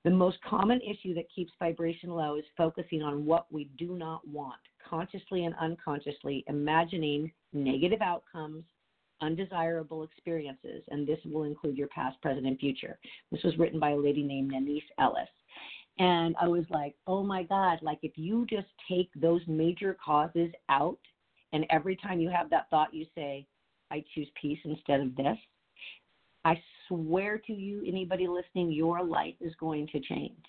The 0.03 0.11
most 0.11 0.37
common 0.47 0.79
issue 0.81 1.13
that 1.15 1.25
keeps 1.33 1.51
vibration 1.59 2.11
low 2.11 2.35
is 2.35 2.45
focusing 2.55 3.01
on 3.01 3.25
what 3.25 3.51
we 3.51 3.69
do 3.77 3.97
not 3.97 4.25
want, 4.27 4.59
consciously 4.87 5.45
and 5.45 5.55
unconsciously, 5.59 6.43
imagining 6.47 7.31
negative 7.53 8.01
outcomes, 8.01 8.63
undesirable 9.21 10.03
experiences, 10.03 10.83
and 10.89 11.07
this 11.07 11.19
will 11.25 11.43
include 11.43 11.77
your 11.77 11.87
past, 11.87 12.21
present, 12.21 12.45
and 12.45 12.59
future. 12.59 12.99
This 13.31 13.41
was 13.43 13.57
written 13.57 13.79
by 13.79 13.91
a 13.91 13.97
lady 13.97 14.21
named 14.21 14.51
Nanice 14.51 14.83
Ellis. 14.99 15.29
And 15.97 16.35
I 16.41 16.47
was 16.47 16.65
like, 16.69 16.95
oh 17.07 17.23
my 17.23 17.43
God, 17.43 17.79
like 17.81 17.99
if 18.03 18.11
you 18.15 18.45
just 18.49 18.67
take 18.89 19.09
those 19.15 19.41
major 19.47 19.97
causes 20.03 20.51
out, 20.69 20.99
and 21.53 21.65
every 21.69 21.95
time 21.95 22.19
you 22.19 22.29
have 22.29 22.49
that 22.49 22.69
thought, 22.69 22.93
you 22.93 23.05
say, 23.15 23.45
I 23.91 24.03
choose 24.13 24.27
peace 24.39 24.59
instead 24.65 24.99
of 24.99 25.15
this. 25.15 25.37
I 26.43 26.61
swear 26.87 27.37
to 27.47 27.53
you, 27.53 27.83
anybody 27.87 28.27
listening, 28.27 28.71
your 28.71 29.03
life 29.03 29.35
is 29.39 29.53
going 29.59 29.87
to 29.87 29.99
change. 30.01 30.45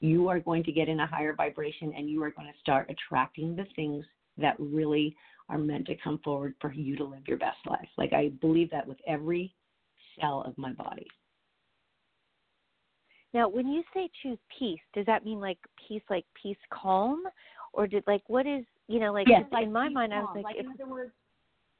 You 0.00 0.28
are 0.28 0.38
going 0.38 0.62
to 0.64 0.72
get 0.72 0.88
in 0.88 1.00
a 1.00 1.06
higher 1.06 1.34
vibration 1.34 1.92
and 1.96 2.10
you 2.10 2.22
are 2.22 2.30
going 2.30 2.46
to 2.46 2.60
start 2.60 2.90
attracting 2.90 3.56
the 3.56 3.66
things 3.74 4.04
that 4.36 4.54
really 4.58 5.16
are 5.48 5.58
meant 5.58 5.86
to 5.86 5.96
come 5.96 6.20
forward 6.22 6.54
for 6.60 6.72
you 6.72 6.94
to 6.96 7.04
live 7.04 7.26
your 7.26 7.38
best 7.38 7.58
life. 7.66 7.88
Like 7.96 8.12
I 8.12 8.28
believe 8.40 8.70
that 8.70 8.86
with 8.86 8.98
every 9.06 9.54
cell 10.20 10.42
of 10.46 10.56
my 10.58 10.72
body. 10.72 11.06
Now, 13.34 13.48
when 13.48 13.68
you 13.68 13.82
say 13.92 14.10
choose 14.22 14.38
peace, 14.58 14.80
does 14.94 15.06
that 15.06 15.24
mean 15.24 15.40
like 15.40 15.58
peace, 15.86 16.02
like 16.08 16.24
peace, 16.40 16.56
calm, 16.70 17.24
or 17.72 17.86
did 17.86 18.04
like 18.06 18.22
what 18.26 18.46
is 18.46 18.64
you 18.86 19.00
know 19.00 19.12
like, 19.12 19.28
yes, 19.28 19.44
like 19.52 19.64
in 19.64 19.72
my 19.72 19.88
mind 19.88 20.12
calm. 20.12 20.20
I 20.20 20.22
was 20.22 20.32
like, 20.34 20.44
like 20.44 20.56
if, 20.56 20.66
in 20.66 20.72
other 20.72 20.90
words, 20.90 21.12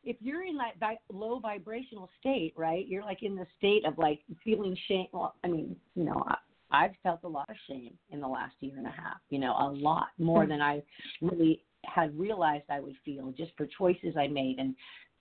if 0.05 0.17
you're 0.21 0.45
in 0.45 0.57
that 0.57 0.79
vi- 0.79 0.99
low 1.13 1.39
vibrational 1.39 2.09
state, 2.21 2.53
right? 2.57 2.87
You're 2.87 3.03
like 3.03 3.23
in 3.23 3.35
the 3.35 3.47
state 3.59 3.85
of 3.87 3.99
like 3.99 4.21
feeling 4.45 4.77
shame. 4.87 5.07
Well, 5.13 5.35
I 5.45 5.49
mean, 5.49 5.77
you 5.95 6.05
know, 6.05 6.23
I, 6.27 6.37
I've 6.71 6.93
felt 7.03 7.21
a 7.25 7.29
lot 7.29 7.49
of 7.49 7.57
shame 7.67 7.95
in 8.11 8.21
the 8.21 8.29
last 8.29 8.55
year 8.61 8.77
and 8.77 8.87
a 8.87 8.91
half. 8.91 9.19
You 9.31 9.39
know, 9.39 9.55
a 9.59 9.71
lot 9.73 10.09
more 10.19 10.43
mm-hmm. 10.43 10.51
than 10.51 10.63
I 10.63 10.83
really 11.21 11.63
had 11.85 12.19
realized 12.19 12.65
I 12.71 12.81
would 12.81 12.97
feel 13.05 13.33
just 13.37 13.53
for 13.57 13.67
choices 13.67 14.17
I 14.19 14.27
made 14.27 14.59
and 14.59 14.75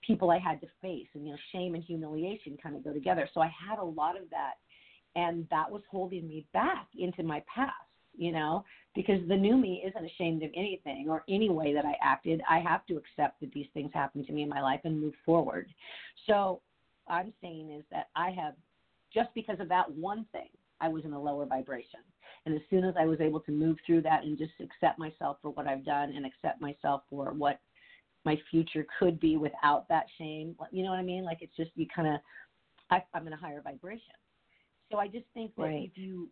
people 0.06 0.30
I 0.30 0.38
had 0.38 0.60
to 0.60 0.66
face. 0.80 1.06
And 1.14 1.24
you 1.24 1.32
know, 1.32 1.38
shame 1.52 1.74
and 1.74 1.82
humiliation 1.82 2.56
kind 2.62 2.76
of 2.76 2.84
go 2.84 2.92
together. 2.92 3.28
So 3.34 3.40
I 3.40 3.50
had 3.68 3.78
a 3.78 3.84
lot 3.84 4.16
of 4.16 4.28
that, 4.30 4.54
and 5.18 5.46
that 5.50 5.70
was 5.70 5.82
holding 5.90 6.28
me 6.28 6.46
back 6.52 6.86
into 6.96 7.22
my 7.22 7.42
past 7.52 7.74
you 8.18 8.32
know, 8.32 8.64
because 8.96 9.20
the 9.28 9.36
new 9.36 9.56
me 9.56 9.82
isn't 9.86 10.04
ashamed 10.04 10.42
of 10.42 10.50
anything 10.54 11.06
or 11.08 11.22
any 11.28 11.48
way 11.48 11.72
that 11.72 11.84
I 11.86 11.94
acted. 12.02 12.42
I 12.50 12.58
have 12.58 12.84
to 12.86 12.96
accept 12.96 13.40
that 13.40 13.52
these 13.52 13.68
things 13.72 13.92
happened 13.94 14.26
to 14.26 14.32
me 14.32 14.42
in 14.42 14.48
my 14.48 14.60
life 14.60 14.80
and 14.84 15.00
move 15.00 15.14
forward. 15.24 15.68
So 16.26 16.60
I'm 17.08 17.32
saying 17.40 17.70
is 17.78 17.84
that 17.92 18.08
I 18.16 18.30
have, 18.30 18.54
just 19.14 19.28
because 19.34 19.60
of 19.60 19.68
that 19.68 19.90
one 19.92 20.26
thing, 20.32 20.48
I 20.80 20.88
was 20.88 21.04
in 21.04 21.12
a 21.12 21.22
lower 21.22 21.46
vibration. 21.46 22.00
And 22.44 22.54
as 22.54 22.60
soon 22.68 22.84
as 22.84 22.94
I 22.98 23.06
was 23.06 23.20
able 23.20 23.40
to 23.40 23.52
move 23.52 23.76
through 23.86 24.02
that 24.02 24.24
and 24.24 24.36
just 24.36 24.52
accept 24.60 24.98
myself 24.98 25.38
for 25.40 25.50
what 25.50 25.68
I've 25.68 25.84
done 25.84 26.12
and 26.14 26.26
accept 26.26 26.60
myself 26.60 27.02
for 27.08 27.32
what 27.32 27.60
my 28.24 28.36
future 28.50 28.84
could 28.98 29.20
be 29.20 29.36
without 29.36 29.88
that 29.88 30.06
shame, 30.18 30.56
you 30.72 30.82
know 30.82 30.90
what 30.90 30.98
I 30.98 31.04
mean? 31.04 31.24
Like 31.24 31.38
it's 31.40 31.56
just 31.56 31.70
you 31.76 31.86
kind 31.94 32.08
of, 32.08 33.00
I'm 33.14 33.26
in 33.26 33.32
a 33.32 33.36
higher 33.36 33.62
vibration. 33.62 34.14
So 34.90 34.98
I 34.98 35.08
just 35.08 35.26
think 35.34 35.54
that 35.56 35.62
right. 35.62 35.90
if 35.90 35.96
you 35.96 36.28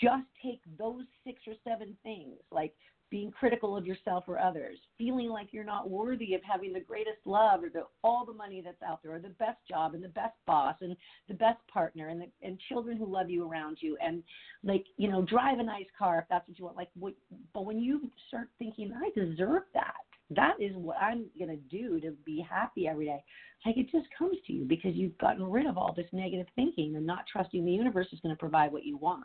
just 0.00 0.26
take 0.42 0.60
those 0.78 1.04
six 1.24 1.40
or 1.46 1.54
seven 1.64 1.96
things, 2.02 2.36
like 2.50 2.72
being 3.10 3.30
critical 3.30 3.76
of 3.76 3.86
yourself 3.86 4.24
or 4.28 4.38
others, 4.38 4.76
feeling 4.98 5.28
like 5.28 5.48
you're 5.50 5.64
not 5.64 5.88
worthy 5.88 6.34
of 6.34 6.42
having 6.42 6.72
the 6.72 6.80
greatest 6.80 7.18
love 7.24 7.62
or 7.62 7.70
the, 7.70 7.82
all 8.04 8.24
the 8.26 8.32
money 8.32 8.62
that's 8.62 8.82
out 8.82 9.02
there, 9.02 9.14
or 9.14 9.18
the 9.18 9.30
best 9.30 9.58
job 9.68 9.94
and 9.94 10.04
the 10.04 10.08
best 10.08 10.34
boss 10.46 10.76
and 10.80 10.96
the 11.26 11.34
best 11.34 11.58
partner 11.72 12.08
and 12.08 12.20
the, 12.20 12.26
and 12.42 12.58
children 12.68 12.96
who 12.96 13.06
love 13.06 13.30
you 13.30 13.48
around 13.50 13.78
you, 13.80 13.96
and 14.02 14.22
like 14.62 14.84
you 14.96 15.10
know 15.10 15.22
drive 15.22 15.58
a 15.58 15.62
nice 15.62 15.86
car 15.98 16.18
if 16.18 16.24
that's 16.28 16.46
what 16.48 16.58
you 16.58 16.64
want. 16.64 16.76
Like, 16.76 16.90
what, 16.98 17.14
but 17.54 17.64
when 17.64 17.80
you 17.80 18.10
start 18.28 18.48
thinking, 18.58 18.92
I 18.92 19.10
deserve 19.18 19.62
that. 19.74 19.94
That 20.30 20.54
is 20.60 20.72
what 20.74 20.96
I'm 20.98 21.26
gonna 21.38 21.56
do 21.56 22.00
to 22.00 22.10
be 22.24 22.44
happy 22.48 22.86
every 22.86 23.06
day. 23.06 23.22
Like 23.64 23.76
it 23.76 23.90
just 23.90 24.06
comes 24.16 24.36
to 24.46 24.52
you 24.52 24.64
because 24.64 24.94
you've 24.94 25.16
gotten 25.18 25.44
rid 25.44 25.66
of 25.66 25.78
all 25.78 25.92
this 25.96 26.06
negative 26.12 26.46
thinking 26.54 26.96
and 26.96 27.06
not 27.06 27.24
trusting 27.30 27.64
the 27.64 27.72
universe 27.72 28.06
is 28.12 28.20
going 28.20 28.34
to 28.34 28.38
provide 28.38 28.72
what 28.72 28.84
you 28.84 28.96
want. 28.96 29.24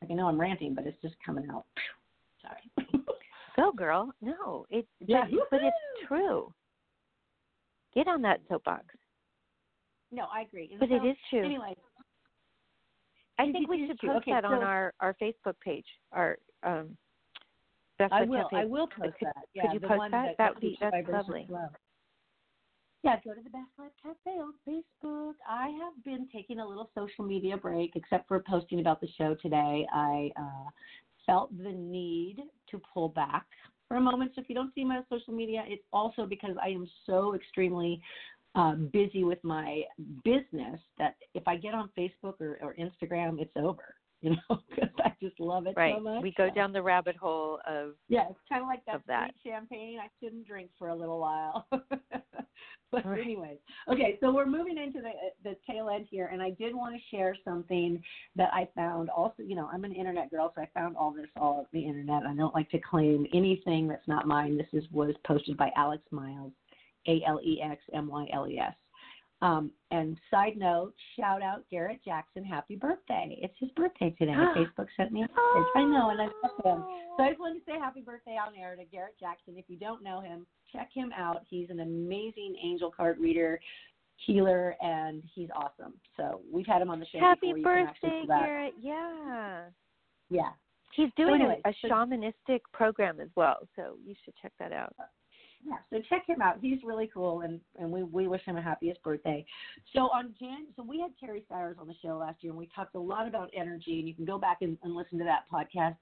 Like 0.00 0.10
I 0.10 0.14
know 0.14 0.28
I'm 0.28 0.40
ranting, 0.40 0.74
but 0.74 0.86
it's 0.86 1.00
just 1.02 1.14
coming 1.24 1.46
out. 1.50 1.66
Sorry. 2.42 2.88
Go, 3.56 3.72
girl. 3.72 4.12
No, 4.22 4.66
it. 4.70 4.86
Yeah, 5.00 5.24
but, 5.30 5.40
but 5.50 5.60
it's 5.62 6.08
true. 6.08 6.52
Get 7.94 8.08
on 8.08 8.22
that 8.22 8.40
soapbox. 8.48 8.84
No, 10.12 10.26
I 10.32 10.42
agree. 10.42 10.76
But 10.78 10.88
so, 10.88 10.96
it 10.96 11.08
is 11.08 11.16
true. 11.28 11.44
Anyway, 11.44 11.74
I 13.38 13.52
think 13.52 13.68
we 13.68 13.86
should 13.86 13.98
post 13.98 14.18
okay, 14.18 14.32
that 14.32 14.44
so, 14.44 14.48
on 14.48 14.62
our 14.62 14.94
our 15.00 15.14
Facebook 15.20 15.54
page. 15.62 15.86
Our 16.12 16.38
um. 16.62 16.96
I 18.10 18.22
will. 18.22 18.48
I 18.52 18.64
will 18.64 18.86
post 18.86 19.18
could, 19.18 19.26
that. 19.26 19.44
Yeah, 19.54 19.62
could 19.62 19.74
you 19.74 19.80
post 19.80 20.10
that? 20.10 20.10
That, 20.10 20.34
that 20.38 20.54
would 20.54 20.60
be 20.60 20.78
that's 20.80 21.08
lovely. 21.08 21.48
Yeah, 23.02 23.16
go 23.24 23.32
to 23.32 23.42
the 23.42 23.48
Best 23.48 23.70
Life 23.78 23.92
Cafe 24.02 24.38
on 24.38 24.52
Facebook. 24.68 25.32
I 25.48 25.68
have 25.68 26.04
been 26.04 26.28
taking 26.30 26.60
a 26.60 26.66
little 26.66 26.90
social 26.94 27.24
media 27.24 27.56
break, 27.56 27.92
except 27.96 28.28
for 28.28 28.40
posting 28.46 28.80
about 28.80 29.00
the 29.00 29.08
show 29.16 29.34
today. 29.40 29.86
I 29.90 30.30
uh, 30.36 30.68
felt 31.24 31.56
the 31.56 31.72
need 31.72 32.42
to 32.70 32.80
pull 32.92 33.08
back 33.08 33.46
for 33.88 33.96
a 33.96 34.00
moment. 34.00 34.32
So 34.34 34.42
if 34.42 34.50
you 34.50 34.54
don't 34.54 34.74
see 34.74 34.84
my 34.84 35.00
social 35.10 35.32
media, 35.32 35.64
it's 35.66 35.82
also 35.94 36.26
because 36.26 36.56
I 36.62 36.68
am 36.68 36.86
so 37.06 37.34
extremely 37.34 38.02
uh, 38.54 38.74
busy 38.74 39.24
with 39.24 39.42
my 39.42 39.82
business 40.24 40.78
that 40.98 41.16
if 41.34 41.42
I 41.46 41.56
get 41.56 41.72
on 41.72 41.88
Facebook 41.96 42.34
or, 42.40 42.58
or 42.60 42.74
Instagram, 42.78 43.40
it's 43.40 43.52
over. 43.56 43.94
You 44.22 44.32
know, 44.32 44.60
because 44.68 44.90
I 45.02 45.12
just 45.22 45.40
love 45.40 45.66
it 45.66 45.72
right. 45.78 45.94
so 45.96 46.02
much. 46.02 46.22
We 46.22 46.34
go 46.36 46.50
down 46.50 46.74
the 46.74 46.82
rabbit 46.82 47.16
hole 47.16 47.58
of 47.66 47.94
yeah, 48.08 48.26
it's 48.28 48.38
kind 48.50 48.60
of 48.60 48.68
like 48.68 48.84
that, 48.84 49.00
that. 49.06 49.30
champagne 49.42 49.98
I 49.98 50.08
couldn't 50.22 50.46
drink 50.46 50.68
for 50.78 50.88
a 50.88 50.94
little 50.94 51.18
while. 51.18 51.66
but 52.92 53.06
Right. 53.06 53.20
anyways, 53.22 53.56
okay. 53.90 54.18
So 54.20 54.30
we're 54.30 54.44
moving 54.44 54.76
into 54.76 55.00
the 55.00 55.12
the 55.42 55.56
tail 55.66 55.88
end 55.88 56.06
here, 56.10 56.28
and 56.30 56.42
I 56.42 56.50
did 56.50 56.74
want 56.74 56.94
to 56.94 57.16
share 57.16 57.34
something 57.46 58.02
that 58.36 58.50
I 58.52 58.68
found. 58.74 59.08
Also, 59.08 59.42
you 59.42 59.54
know, 59.56 59.70
I'm 59.72 59.84
an 59.84 59.94
internet 59.94 60.30
girl, 60.30 60.52
so 60.54 60.60
I 60.60 60.68
found 60.74 60.98
all 60.98 61.12
this 61.12 61.26
all 61.36 61.60
over 61.60 61.68
the 61.72 61.84
internet. 61.84 62.24
I 62.26 62.34
don't 62.34 62.54
like 62.54 62.70
to 62.72 62.78
claim 62.78 63.26
anything 63.32 63.88
that's 63.88 64.06
not 64.06 64.26
mine. 64.26 64.58
This 64.58 64.66
is 64.74 64.84
was 64.90 65.14
posted 65.26 65.56
by 65.56 65.70
Alex 65.76 66.02
Myles, 66.10 66.52
A 67.08 67.22
L 67.26 67.40
E 67.42 67.62
X 67.62 67.82
M 67.94 68.08
Y 68.08 68.26
L 68.34 68.46
E 68.46 68.58
S. 68.58 68.74
Um, 69.42 69.70
and 69.90 70.18
side 70.30 70.56
note, 70.56 70.92
shout 71.18 71.42
out 71.42 71.64
Garrett 71.70 72.00
Jackson, 72.04 72.44
happy 72.44 72.76
birthday! 72.76 73.38
It's 73.40 73.54
his 73.58 73.70
birthday 73.70 74.14
today. 74.18 74.32
Facebook 74.56 74.86
sent 74.96 75.12
me 75.12 75.20
a 75.20 75.22
message. 75.22 75.70
I 75.76 75.82
know, 75.84 76.10
and 76.10 76.20
I 76.20 76.24
love 76.24 76.64
him. 76.64 76.84
So 77.16 77.24
I 77.24 77.28
just 77.28 77.40
wanted 77.40 77.60
to 77.60 77.64
say 77.66 77.78
happy 77.78 78.02
birthday 78.02 78.36
on 78.36 78.54
air 78.54 78.76
to 78.76 78.84
Garrett 78.84 79.18
Jackson. 79.18 79.54
If 79.56 79.64
you 79.68 79.78
don't 79.78 80.02
know 80.02 80.20
him, 80.20 80.46
check 80.70 80.90
him 80.92 81.10
out. 81.16 81.42
He's 81.48 81.70
an 81.70 81.80
amazing 81.80 82.54
angel 82.62 82.92
card 82.94 83.18
reader, 83.18 83.58
healer, 84.26 84.74
and 84.82 85.22
he's 85.34 85.48
awesome. 85.56 85.94
So 86.18 86.42
we've 86.52 86.66
had 86.66 86.82
him 86.82 86.90
on 86.90 87.00
the 87.00 87.06
show 87.06 87.18
Happy 87.18 87.54
before. 87.54 87.78
You 87.78 87.84
can 87.84 87.88
actually 87.88 88.26
birthday. 88.26 88.44
Garrett. 88.44 88.74
Yeah. 88.78 89.62
Yeah. 90.28 90.50
He's 90.94 91.08
doing 91.16 91.36
anyway, 91.36 91.60
a, 91.64 91.70
a 91.70 91.74
so- 91.80 91.88
shamanistic 91.88 92.60
program 92.74 93.20
as 93.20 93.28
well, 93.36 93.56
so 93.74 93.94
you 94.04 94.14
should 94.22 94.34
check 94.42 94.52
that 94.58 94.72
out. 94.72 94.94
Yeah, 95.66 95.76
so 95.90 95.98
check 96.08 96.26
him 96.26 96.40
out. 96.40 96.56
He's 96.60 96.78
really 96.84 97.10
cool, 97.12 97.42
and 97.42 97.60
and 97.78 97.90
we 97.90 98.02
we 98.02 98.28
wish 98.28 98.42
him 98.44 98.56
a 98.56 98.62
happiest 98.62 99.02
birthday. 99.02 99.44
So 99.92 100.00
on 100.04 100.34
Jan, 100.40 100.66
so 100.74 100.82
we 100.82 101.00
had 101.00 101.10
Terry 101.20 101.42
Stires 101.46 101.76
on 101.78 101.86
the 101.86 101.94
show 102.02 102.16
last 102.16 102.42
year, 102.42 102.52
and 102.52 102.58
we 102.58 102.68
talked 102.74 102.94
a 102.94 103.00
lot 103.00 103.28
about 103.28 103.50
energy, 103.54 103.98
and 103.98 104.08
you 104.08 104.14
can 104.14 104.24
go 104.24 104.38
back 104.38 104.58
and, 104.62 104.78
and 104.82 104.94
listen 104.94 105.18
to 105.18 105.24
that 105.24 105.44
podcast. 105.52 105.96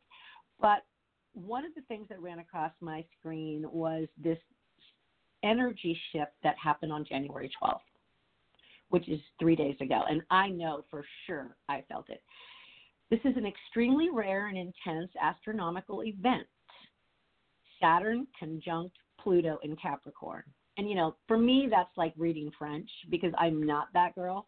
But 0.61 0.85
one 1.33 1.65
of 1.65 1.75
the 1.75 1.83
things 1.83 2.07
that 2.09 2.21
ran 2.21 2.39
across 2.39 2.73
my 2.81 3.05
screen 3.19 3.65
was 3.71 4.07
this 4.23 4.39
energy 5.43 5.99
shift 6.13 6.33
that 6.43 6.57
happened 6.63 6.93
on 6.93 7.05
January 7.05 7.51
12th, 7.61 7.81
which 8.91 9.09
is 9.09 9.21
three 9.41 9.57
days 9.57 9.77
ago, 9.81 10.03
and 10.09 10.23
I 10.31 10.49
know 10.51 10.85
for 10.89 11.05
sure 11.27 11.57
I 11.69 11.85
felt 11.89 12.11
it. 12.11 12.23
This 13.11 13.21
is 13.25 13.37
an 13.37 13.47
extremely 13.47 14.09
rare 14.11 14.49
and 14.49 14.57
intense 14.57 15.11
astronomical 15.21 16.05
event. 16.05 16.47
Saturn 17.81 18.27
conjunct 18.39 18.97
Pluto 19.23 19.59
in 19.63 19.77
Capricorn. 19.77 20.45
And 20.77 20.89
you 20.89 20.95
know, 20.95 21.17
for 21.27 21.39
me 21.39 21.69
that's 21.71 21.97
like 21.97 22.15
reading 22.17 22.51
French 22.59 22.89
because 23.11 23.33
I'm 23.39 23.63
not 23.63 23.89
that 23.95 24.15
girl. 24.15 24.47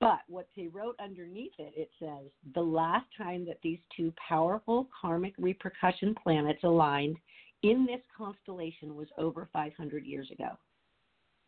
But 0.00 0.20
what 0.26 0.48
they 0.56 0.66
wrote 0.66 0.96
underneath 1.00 1.52
it, 1.58 1.72
it 1.76 1.90
says 2.00 2.26
the 2.54 2.60
last 2.60 3.06
time 3.16 3.46
that 3.46 3.58
these 3.62 3.78
two 3.96 4.12
powerful 4.28 4.88
karmic 5.00 5.34
repercussion 5.38 6.14
planets 6.20 6.64
aligned 6.64 7.16
in 7.62 7.86
this 7.86 8.00
constellation 8.16 8.96
was 8.96 9.08
over 9.16 9.48
500 9.52 10.04
years 10.04 10.30
ago. 10.30 10.50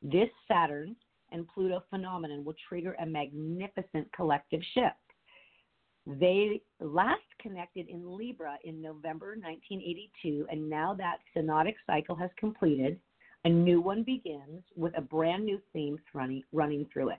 This 0.03 0.29
Saturn 0.47 0.94
and 1.33 1.49
Pluto 1.49 1.83
phenomenon 1.90 2.44
will 2.44 2.55
trigger 2.68 2.97
a 3.01 3.07
magnificent 3.07 4.11
collective 4.12 4.61
shift. 4.73 4.94
They 6.09 6.62
last 6.81 7.21
connected 7.38 7.88
in 7.88 8.16
Libra 8.16 8.57
in 8.64 8.81
November 8.81 9.37
1982, 9.37 10.47
and 10.51 10.71
now 10.71 10.94
that 10.94 11.18
synodic 11.37 11.75
cycle 11.87 12.16
has 12.16 12.31
completed, 12.38 12.99
a 13.44 13.49
new 13.51 13.83
one 13.83 14.05
begins 14.05 14.62
with 14.75 14.97
a 14.97 15.03
brand 15.03 15.44
new 15.44 15.61
theme 15.75 15.99
running, 16.14 16.44
running 16.51 16.87
through 16.90 17.11
it. 17.11 17.18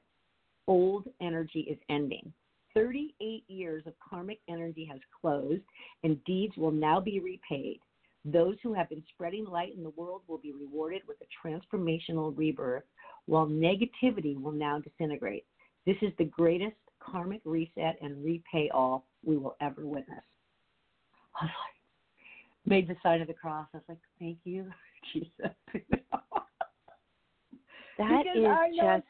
Old 0.65 1.07
energy 1.21 1.67
is 1.69 1.77
ending. 1.89 2.33
38 2.73 3.43
years 3.47 3.83
of 3.85 3.93
karmic 3.99 4.39
energy 4.49 4.85
has 4.91 4.99
closed, 5.21 5.61
and 6.03 6.23
deeds 6.23 6.57
will 6.57 6.71
now 6.71 6.99
be 6.99 7.19
repaid. 7.19 7.79
Those 8.25 8.55
who 8.63 8.73
have 8.73 8.89
been 8.89 9.03
spreading 9.13 9.45
light 9.45 9.75
in 9.75 9.83
the 9.83 9.91
world 9.91 10.23
will 10.27 10.39
be 10.39 10.51
rewarded 10.51 11.03
with 11.07 11.17
a 11.21 11.47
transformational 11.47 12.35
rebirth, 12.35 12.83
while 13.27 13.45
negativity 13.45 14.41
will 14.41 14.51
now 14.51 14.79
disintegrate. 14.79 15.45
This 15.85 15.97
is 16.01 16.11
the 16.17 16.25
greatest 16.25 16.75
karmic 16.99 17.41
reset 17.45 17.97
and 18.01 18.23
repay 18.23 18.69
all 18.73 19.05
we 19.23 19.37
will 19.37 19.55
ever 19.61 19.85
witness. 19.85 20.23
I 21.39 21.45
was 21.45 21.51
like, 21.51 22.69
made 22.69 22.87
the 22.87 22.95
sign 23.01 23.21
of 23.21 23.27
the 23.27 23.33
cross. 23.33 23.67
I 23.73 23.77
was 23.77 23.83
like, 23.89 23.97
thank 24.19 24.37
you, 24.43 24.69
Jesus. 25.13 25.55
That 27.97 28.25
is 28.33 28.45
just 28.77 29.03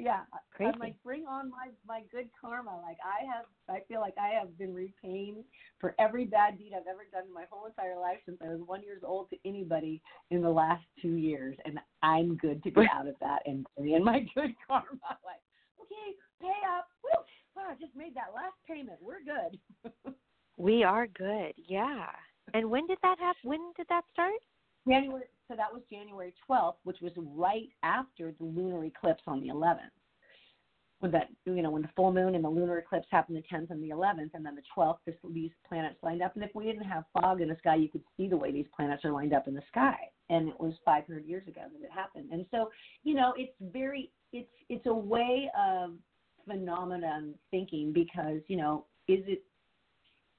yeah, 0.00 0.20
Crazy. 0.54 0.72
I'm 0.72 0.78
like, 0.78 0.94
bring 1.04 1.26
on 1.26 1.50
my 1.50 1.68
my 1.86 2.02
good 2.10 2.28
karma. 2.40 2.80
Like 2.82 2.96
I 3.04 3.24
have, 3.26 3.44
I 3.68 3.84
feel 3.86 4.00
like 4.00 4.14
I 4.18 4.28
have 4.28 4.56
been 4.58 4.72
repaying 4.72 5.44
for 5.78 5.94
every 5.98 6.24
bad 6.24 6.58
deed 6.58 6.72
I've 6.74 6.86
ever 6.86 7.06
done 7.12 7.24
in 7.26 7.34
my 7.34 7.44
whole 7.50 7.66
entire 7.66 7.98
life 7.98 8.18
since 8.24 8.38
I 8.42 8.48
was 8.48 8.60
one 8.64 8.82
years 8.82 9.02
old 9.04 9.28
to 9.30 9.36
anybody 9.44 10.00
in 10.30 10.40
the 10.40 10.50
last 10.50 10.84
two 11.02 11.16
years, 11.16 11.56
and 11.64 11.78
I'm 12.02 12.36
good 12.36 12.62
to 12.64 12.70
get 12.70 12.86
out 12.92 13.08
of 13.08 13.14
that 13.20 13.40
and 13.46 13.66
bring 13.76 13.92
in 13.92 14.04
my 14.04 14.20
good 14.34 14.54
karma. 14.66 15.18
Like, 15.24 15.42
okay, 15.80 16.16
pay 16.40 16.60
up. 16.76 16.88
Woo! 17.04 17.22
Oh, 17.58 17.70
I 17.70 17.74
just 17.80 17.94
made 17.94 18.14
that 18.14 18.34
last 18.34 18.56
payment. 18.66 18.98
We're 19.00 19.22
good. 19.24 20.14
we 20.56 20.84
are 20.84 21.06
good. 21.06 21.52
Yeah. 21.68 22.06
And 22.54 22.70
when 22.70 22.86
did 22.86 22.98
that 23.02 23.18
happen? 23.18 23.40
When 23.44 23.72
did 23.76 23.86
that 23.88 24.04
start? 24.12 24.34
January. 24.88 25.24
So 25.48 25.56
that 25.56 25.72
was 25.72 25.82
January 25.90 26.32
12th, 26.48 26.76
which 26.84 26.98
was 27.00 27.12
right 27.16 27.68
after 27.82 28.32
the 28.38 28.44
lunar 28.44 28.84
eclipse 28.84 29.22
on 29.26 29.40
the 29.40 29.48
11th. 29.48 29.90
When 31.00 31.10
that, 31.12 31.28
you 31.46 31.62
know, 31.62 31.70
when 31.70 31.82
the 31.82 31.88
full 31.96 32.12
moon 32.12 32.34
and 32.34 32.44
the 32.44 32.48
lunar 32.48 32.78
eclipse 32.78 33.06
happened 33.10 33.38
the 33.38 33.56
10th 33.56 33.70
and 33.70 33.82
the 33.82 33.88
11th, 33.88 34.30
and 34.34 34.44
then 34.44 34.54
the 34.54 34.62
12th, 34.76 34.98
this, 35.06 35.14
these 35.32 35.50
planets 35.66 35.96
lined 36.02 36.22
up. 36.22 36.34
And 36.34 36.44
if 36.44 36.50
we 36.54 36.66
didn't 36.66 36.84
have 36.84 37.04
fog 37.14 37.40
in 37.40 37.48
the 37.48 37.56
sky, 37.56 37.76
you 37.76 37.88
could 37.88 38.02
see 38.16 38.28
the 38.28 38.36
way 38.36 38.52
these 38.52 38.66
planets 38.76 39.04
are 39.04 39.10
lined 39.10 39.32
up 39.32 39.48
in 39.48 39.54
the 39.54 39.62
sky. 39.68 39.96
And 40.28 40.48
it 40.48 40.60
was 40.60 40.74
500 40.84 41.24
years 41.24 41.48
ago 41.48 41.62
that 41.62 41.84
it 41.84 41.90
happened. 41.90 42.28
And 42.32 42.44
so, 42.50 42.70
you 43.02 43.14
know, 43.14 43.32
it's 43.36 43.52
very, 43.72 44.10
it's 44.32 44.50
it's 44.68 44.86
a 44.86 44.94
way 44.94 45.50
of 45.58 45.94
phenomenon 46.50 47.34
thinking 47.50 47.92
because, 47.92 48.40
you 48.48 48.56
know, 48.56 48.86
is 49.08 49.20
it 49.26 49.42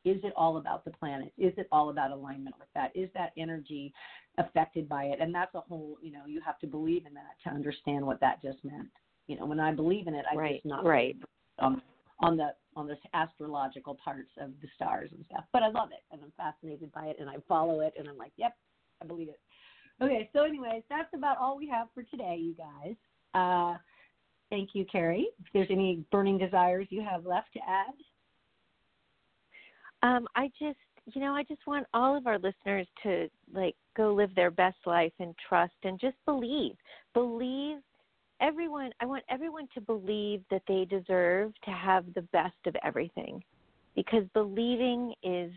is 0.04 0.18
it 0.24 0.34
all 0.36 0.58
about 0.58 0.84
the 0.84 0.92
planet? 0.92 1.32
Is 1.38 1.54
it 1.58 1.68
all 1.72 1.90
about 1.90 2.10
alignment 2.12 2.56
with 2.58 2.70
that? 2.74 2.92
Is 2.96 3.08
that 3.14 3.34
energy 3.38 3.94
affected 4.40 4.90
by 4.90 5.06
it? 5.06 5.20
And 5.22 5.34
that's 5.34 5.54
a 5.54 5.60
whole, 5.60 5.98
you 6.02 6.12
know, 6.12 6.26
you 6.26 6.42
have 6.44 6.58
to 6.60 6.68
believe 6.68 7.06
in 7.06 7.14
that 7.14 7.36
to 7.44 7.54
understand 7.54 8.04
what 8.04 8.20
that 8.20 8.42
just 8.42 8.58
meant. 8.64 8.88
You 9.28 9.38
know, 9.38 9.46
when 9.46 9.60
I 9.60 9.72
believe 9.72 10.08
in 10.08 10.16
it, 10.16 10.26
I 10.32 10.36
Right, 10.36 10.56
just 10.56 10.66
not 10.66 10.84
right. 10.84 11.16
on 11.60 11.82
on 12.20 12.38
the 12.38 12.50
on 12.76 12.88
the 12.88 12.96
astrological 13.14 13.96
parts 14.04 14.32
of 14.40 14.52
the 14.62 14.68
stars 14.76 15.10
and 15.16 15.24
stuff. 15.26 15.44
But 15.54 15.64
I 15.64 15.70
love 15.70 15.90
it 15.92 16.04
and 16.12 16.22
I'm 16.24 16.32
fascinated 16.38 16.92
by 16.92 17.06
it 17.06 17.18
and 17.20 17.30
I 17.30 17.36
follow 17.48 17.82
it 17.82 17.94
and 17.98 18.08
I'm 18.08 18.18
like, 18.18 18.34
yep, 18.38 18.56
I 19.02 19.06
believe 19.06 19.30
it. 19.30 19.40
Okay, 20.02 20.30
so 20.34 20.44
anyways, 20.44 20.84
that's 20.90 21.14
about 21.14 21.38
all 21.38 21.58
we 21.58 21.68
have 21.68 21.88
for 21.94 22.04
today, 22.04 22.38
you 22.40 22.56
guys. 22.56 22.96
Uh, 23.36 23.78
thank 24.52 24.70
you, 24.74 24.86
Cari. 24.86 25.30
If 25.40 25.48
there's 25.54 25.72
any 25.72 26.06
burning 26.12 26.38
desires 26.38 26.86
you 26.92 27.02
have 27.02 27.26
left 27.26 27.52
to 27.54 27.60
add, 27.68 27.94
Um, 30.04 30.28
I 30.36 30.48
just, 30.60 30.78
you 31.14 31.22
know, 31.22 31.34
I 31.34 31.44
just 31.44 31.66
want 31.68 31.86
all 31.94 32.18
of 32.18 32.28
our 32.28 32.40
listeners 32.40 32.88
to 33.04 33.30
like 33.54 33.76
go 33.96 34.14
live 34.14 34.34
their 34.36 34.52
best 34.52 34.78
life 34.86 35.14
and 35.20 35.36
trust 35.48 35.74
and 35.84 36.00
just 36.00 36.18
believe. 36.26 36.76
Believe 37.14 37.78
everyone, 38.40 38.92
I 39.00 39.06
want 39.06 39.24
everyone 39.30 39.68
to 39.74 39.82
believe 39.82 40.42
that 40.50 40.64
they 40.68 40.86
deserve 40.86 41.54
to 41.66 41.72
have 41.72 42.06
the 42.14 42.24
best 42.34 42.56
of 42.66 42.76
everything 42.84 43.44
because 43.96 44.24
believing 44.34 45.14
is 45.24 45.52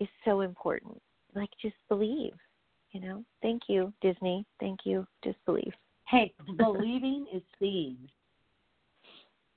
is 0.00 0.08
so 0.26 0.42
important. 0.42 1.00
Like 1.34 1.50
just 1.62 1.76
believe, 1.88 2.34
you 2.92 3.00
know. 3.00 3.24
Thank 3.40 3.62
you 3.68 3.92
Disney. 4.02 4.44
Thank 4.60 4.80
you. 4.84 5.06
Just 5.24 5.38
believe. 5.46 5.72
Hey, 6.08 6.32
believing 6.56 7.26
is 7.32 7.42
seeing. 7.58 7.96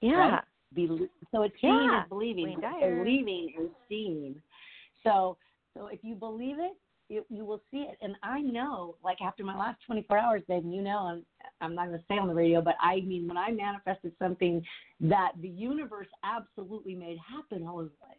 Yeah. 0.01 0.15
Right? 0.15 0.43
Bel- 0.73 1.07
so 1.31 1.43
it's 1.43 1.55
seeing 1.61 1.73
Yeah. 1.73 2.03
is 2.03 2.09
believing. 2.09 2.45
Wayne 2.45 2.55
but 2.55 2.79
Dyer. 2.79 3.03
Believing 3.03 3.53
is 3.59 3.69
seeing. 3.87 4.35
So 5.03 5.37
so 5.75 5.87
if 5.87 5.99
you 6.03 6.15
believe 6.15 6.57
it, 6.59 6.73
you, 7.09 7.25
you 7.29 7.43
will 7.43 7.61
see 7.71 7.79
it. 7.89 7.97
And 8.01 8.15
I 8.23 8.41
know, 8.41 8.95
like 9.03 9.17
after 9.21 9.43
my 9.43 9.57
last 9.57 9.79
24 9.85 10.17
hours, 10.17 10.41
babe, 10.47 10.63
you 10.65 10.81
know, 10.81 10.99
I'm, 10.99 11.25
I'm 11.59 11.75
not 11.75 11.87
going 11.87 11.99
to 11.99 12.05
say 12.07 12.17
on 12.17 12.27
the 12.27 12.33
radio, 12.33 12.61
but 12.61 12.75
I 12.79 13.01
mean, 13.01 13.27
when 13.27 13.37
I 13.37 13.51
manifested 13.51 14.13
something 14.19 14.63
that 15.01 15.31
the 15.41 15.49
universe 15.49 16.07
absolutely 16.23 16.95
made 16.95 17.17
happen, 17.17 17.65
I 17.67 17.71
was 17.71 17.89
like, 18.01 18.17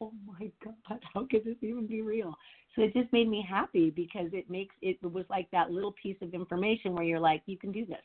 oh 0.00 0.12
my 0.26 0.50
God, 0.64 1.00
how 1.14 1.26
could 1.30 1.44
this 1.44 1.56
even 1.62 1.86
be 1.86 2.02
real? 2.02 2.34
So 2.74 2.82
it 2.82 2.92
just 2.92 3.12
made 3.12 3.28
me 3.28 3.44
happy 3.48 3.90
because 3.90 4.28
it 4.32 4.50
makes 4.50 4.74
it 4.82 4.98
was 5.02 5.24
like 5.30 5.50
that 5.52 5.70
little 5.70 5.94
piece 6.00 6.16
of 6.20 6.34
information 6.34 6.94
where 6.94 7.04
you're 7.04 7.20
like, 7.20 7.42
you 7.46 7.56
can 7.56 7.72
do 7.72 7.86
this. 7.86 7.96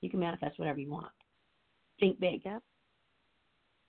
You 0.00 0.10
can 0.10 0.20
manifest 0.20 0.58
whatever 0.58 0.80
you 0.80 0.90
want. 0.90 1.12
Think 2.00 2.18
big. 2.20 2.42
Yep. 2.44 2.62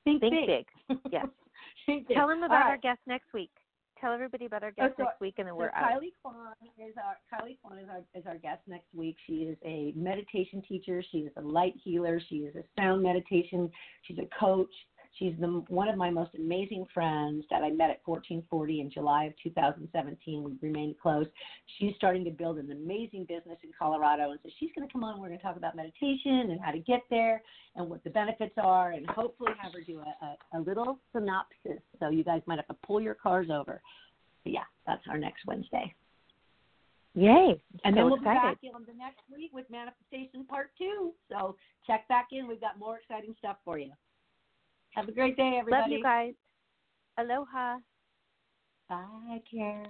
Think, 0.04 0.22
Think 0.22 0.34
big. 0.34 0.66
big. 0.90 1.00
Yes. 1.12 1.26
Think 1.86 2.08
big. 2.08 2.18
Tell 2.18 2.28
them 2.28 2.44
about 2.44 2.66
our 2.66 2.78
guest 2.78 3.00
next 3.08 3.34
week. 3.34 3.52
Tell 4.00 4.12
everybody 4.14 4.46
about 4.46 4.62
our 4.62 4.72
guest 4.72 4.94
oh, 4.94 4.96
so- 4.98 5.04
next 5.06 5.22
week 5.22 5.36
and 5.38 5.48
then 5.48 5.54
So 5.54 5.58
we're 5.58 5.72
out. 5.72 5.92
Kylie 5.92 6.12
Kwan 6.22 6.54
is 6.78 6.94
our 6.98 7.40
Kylie 7.40 7.58
Kwan 7.62 7.80
is 7.80 7.88
our 7.90 8.02
is 8.14 8.26
our 8.28 8.38
guest 8.38 8.62
next 8.68 8.94
week. 8.94 9.16
She 9.26 9.34
is 9.34 9.58
a 9.66 9.94
meditation 9.96 10.62
teacher. 10.68 11.02
She 11.12 11.20
is 11.20 11.32
a 11.38 11.42
light 11.42 11.76
healer. 11.82 12.22
She 12.30 12.38
is 12.38 12.56
a 12.56 12.64
sound 12.78 13.02
meditation. 13.04 13.72
She's 14.04 14.18
a 14.20 14.28
coach. 14.38 14.72
She's 15.18 15.34
the, 15.40 15.48
one 15.70 15.88
of 15.88 15.96
my 15.96 16.10
most 16.10 16.32
amazing 16.36 16.86
friends 16.94 17.46
that 17.50 17.64
I 17.64 17.70
met 17.70 17.90
at 17.90 18.02
1440 18.04 18.82
in 18.82 18.92
July 18.92 19.26
of 19.26 19.34
2017. 19.42 20.44
We 20.44 20.58
remained 20.62 20.96
close. 21.02 21.26
She's 21.80 21.94
starting 21.96 22.26
to 22.26 22.32
build 22.32 22.58
an 22.58 22.72
amazing 22.72 23.26
business 23.30 23.58
in 23.64 23.70
Colorado, 23.78 24.32
and 24.32 24.40
so 24.44 24.50
she's 24.60 24.72
going 24.76 24.88
to 24.88 24.92
come 24.92 25.06
on. 25.06 25.22
We're 25.22 25.28
going 25.28 25.40
to 25.40 25.44
talk 25.44 25.56
about 25.56 25.76
meditation 25.76 26.52
and 26.52 26.60
how 26.60 26.72
to 26.72 26.80
get 26.80 27.02
there 27.10 27.42
and 27.78 27.90
what 27.90 28.04
the 28.04 28.10
benefits 28.10 28.56
are, 28.58 28.92
and 28.92 29.08
hopefully 29.10 29.52
have 29.62 29.72
her 29.72 29.82
do 29.88 30.00
a, 30.00 30.26
a, 30.26 30.60
a 30.60 30.62
little 30.62 31.00
synopsis. 31.14 31.82
So 32.00 32.10
you 32.10 32.24
guys 32.24 32.42
might 32.46 32.58
have 32.58 32.68
to 32.68 32.76
pull 32.86 33.00
your 33.00 33.16
cars 33.16 33.48
over. 33.50 33.82
But 34.44 34.54
yeah, 34.54 34.68
that's 34.86 35.02
our 35.10 35.18
next 35.18 35.46
Wednesday. 35.48 35.94
Yay! 37.14 37.56
And 37.86 37.94
so 37.94 37.96
then 37.96 38.06
we'll 38.06 38.16
excited. 38.16 38.60
be 38.62 38.68
back 38.68 38.76
on 38.76 38.86
the 38.86 38.94
next 38.94 39.22
week 39.34 39.52
with 39.54 39.66
manifestation 39.70 40.44
part 40.46 40.72
two. 40.78 41.14
So 41.32 41.56
check 41.88 42.06
back 42.10 42.28
in. 42.34 42.46
We've 42.50 42.60
got 42.60 42.78
more 42.78 42.98
exciting 42.98 43.34
stuff 43.40 43.56
for 43.64 43.80
you. 43.80 43.92
Have 44.96 45.10
a 45.10 45.12
great 45.12 45.36
day, 45.36 45.58
everybody. 45.60 45.82
Love 45.82 45.92
you 45.92 46.04
guys. 46.04 46.34
Aloha. 47.18 47.78
Bye, 48.88 49.42
Karen. 49.52 49.90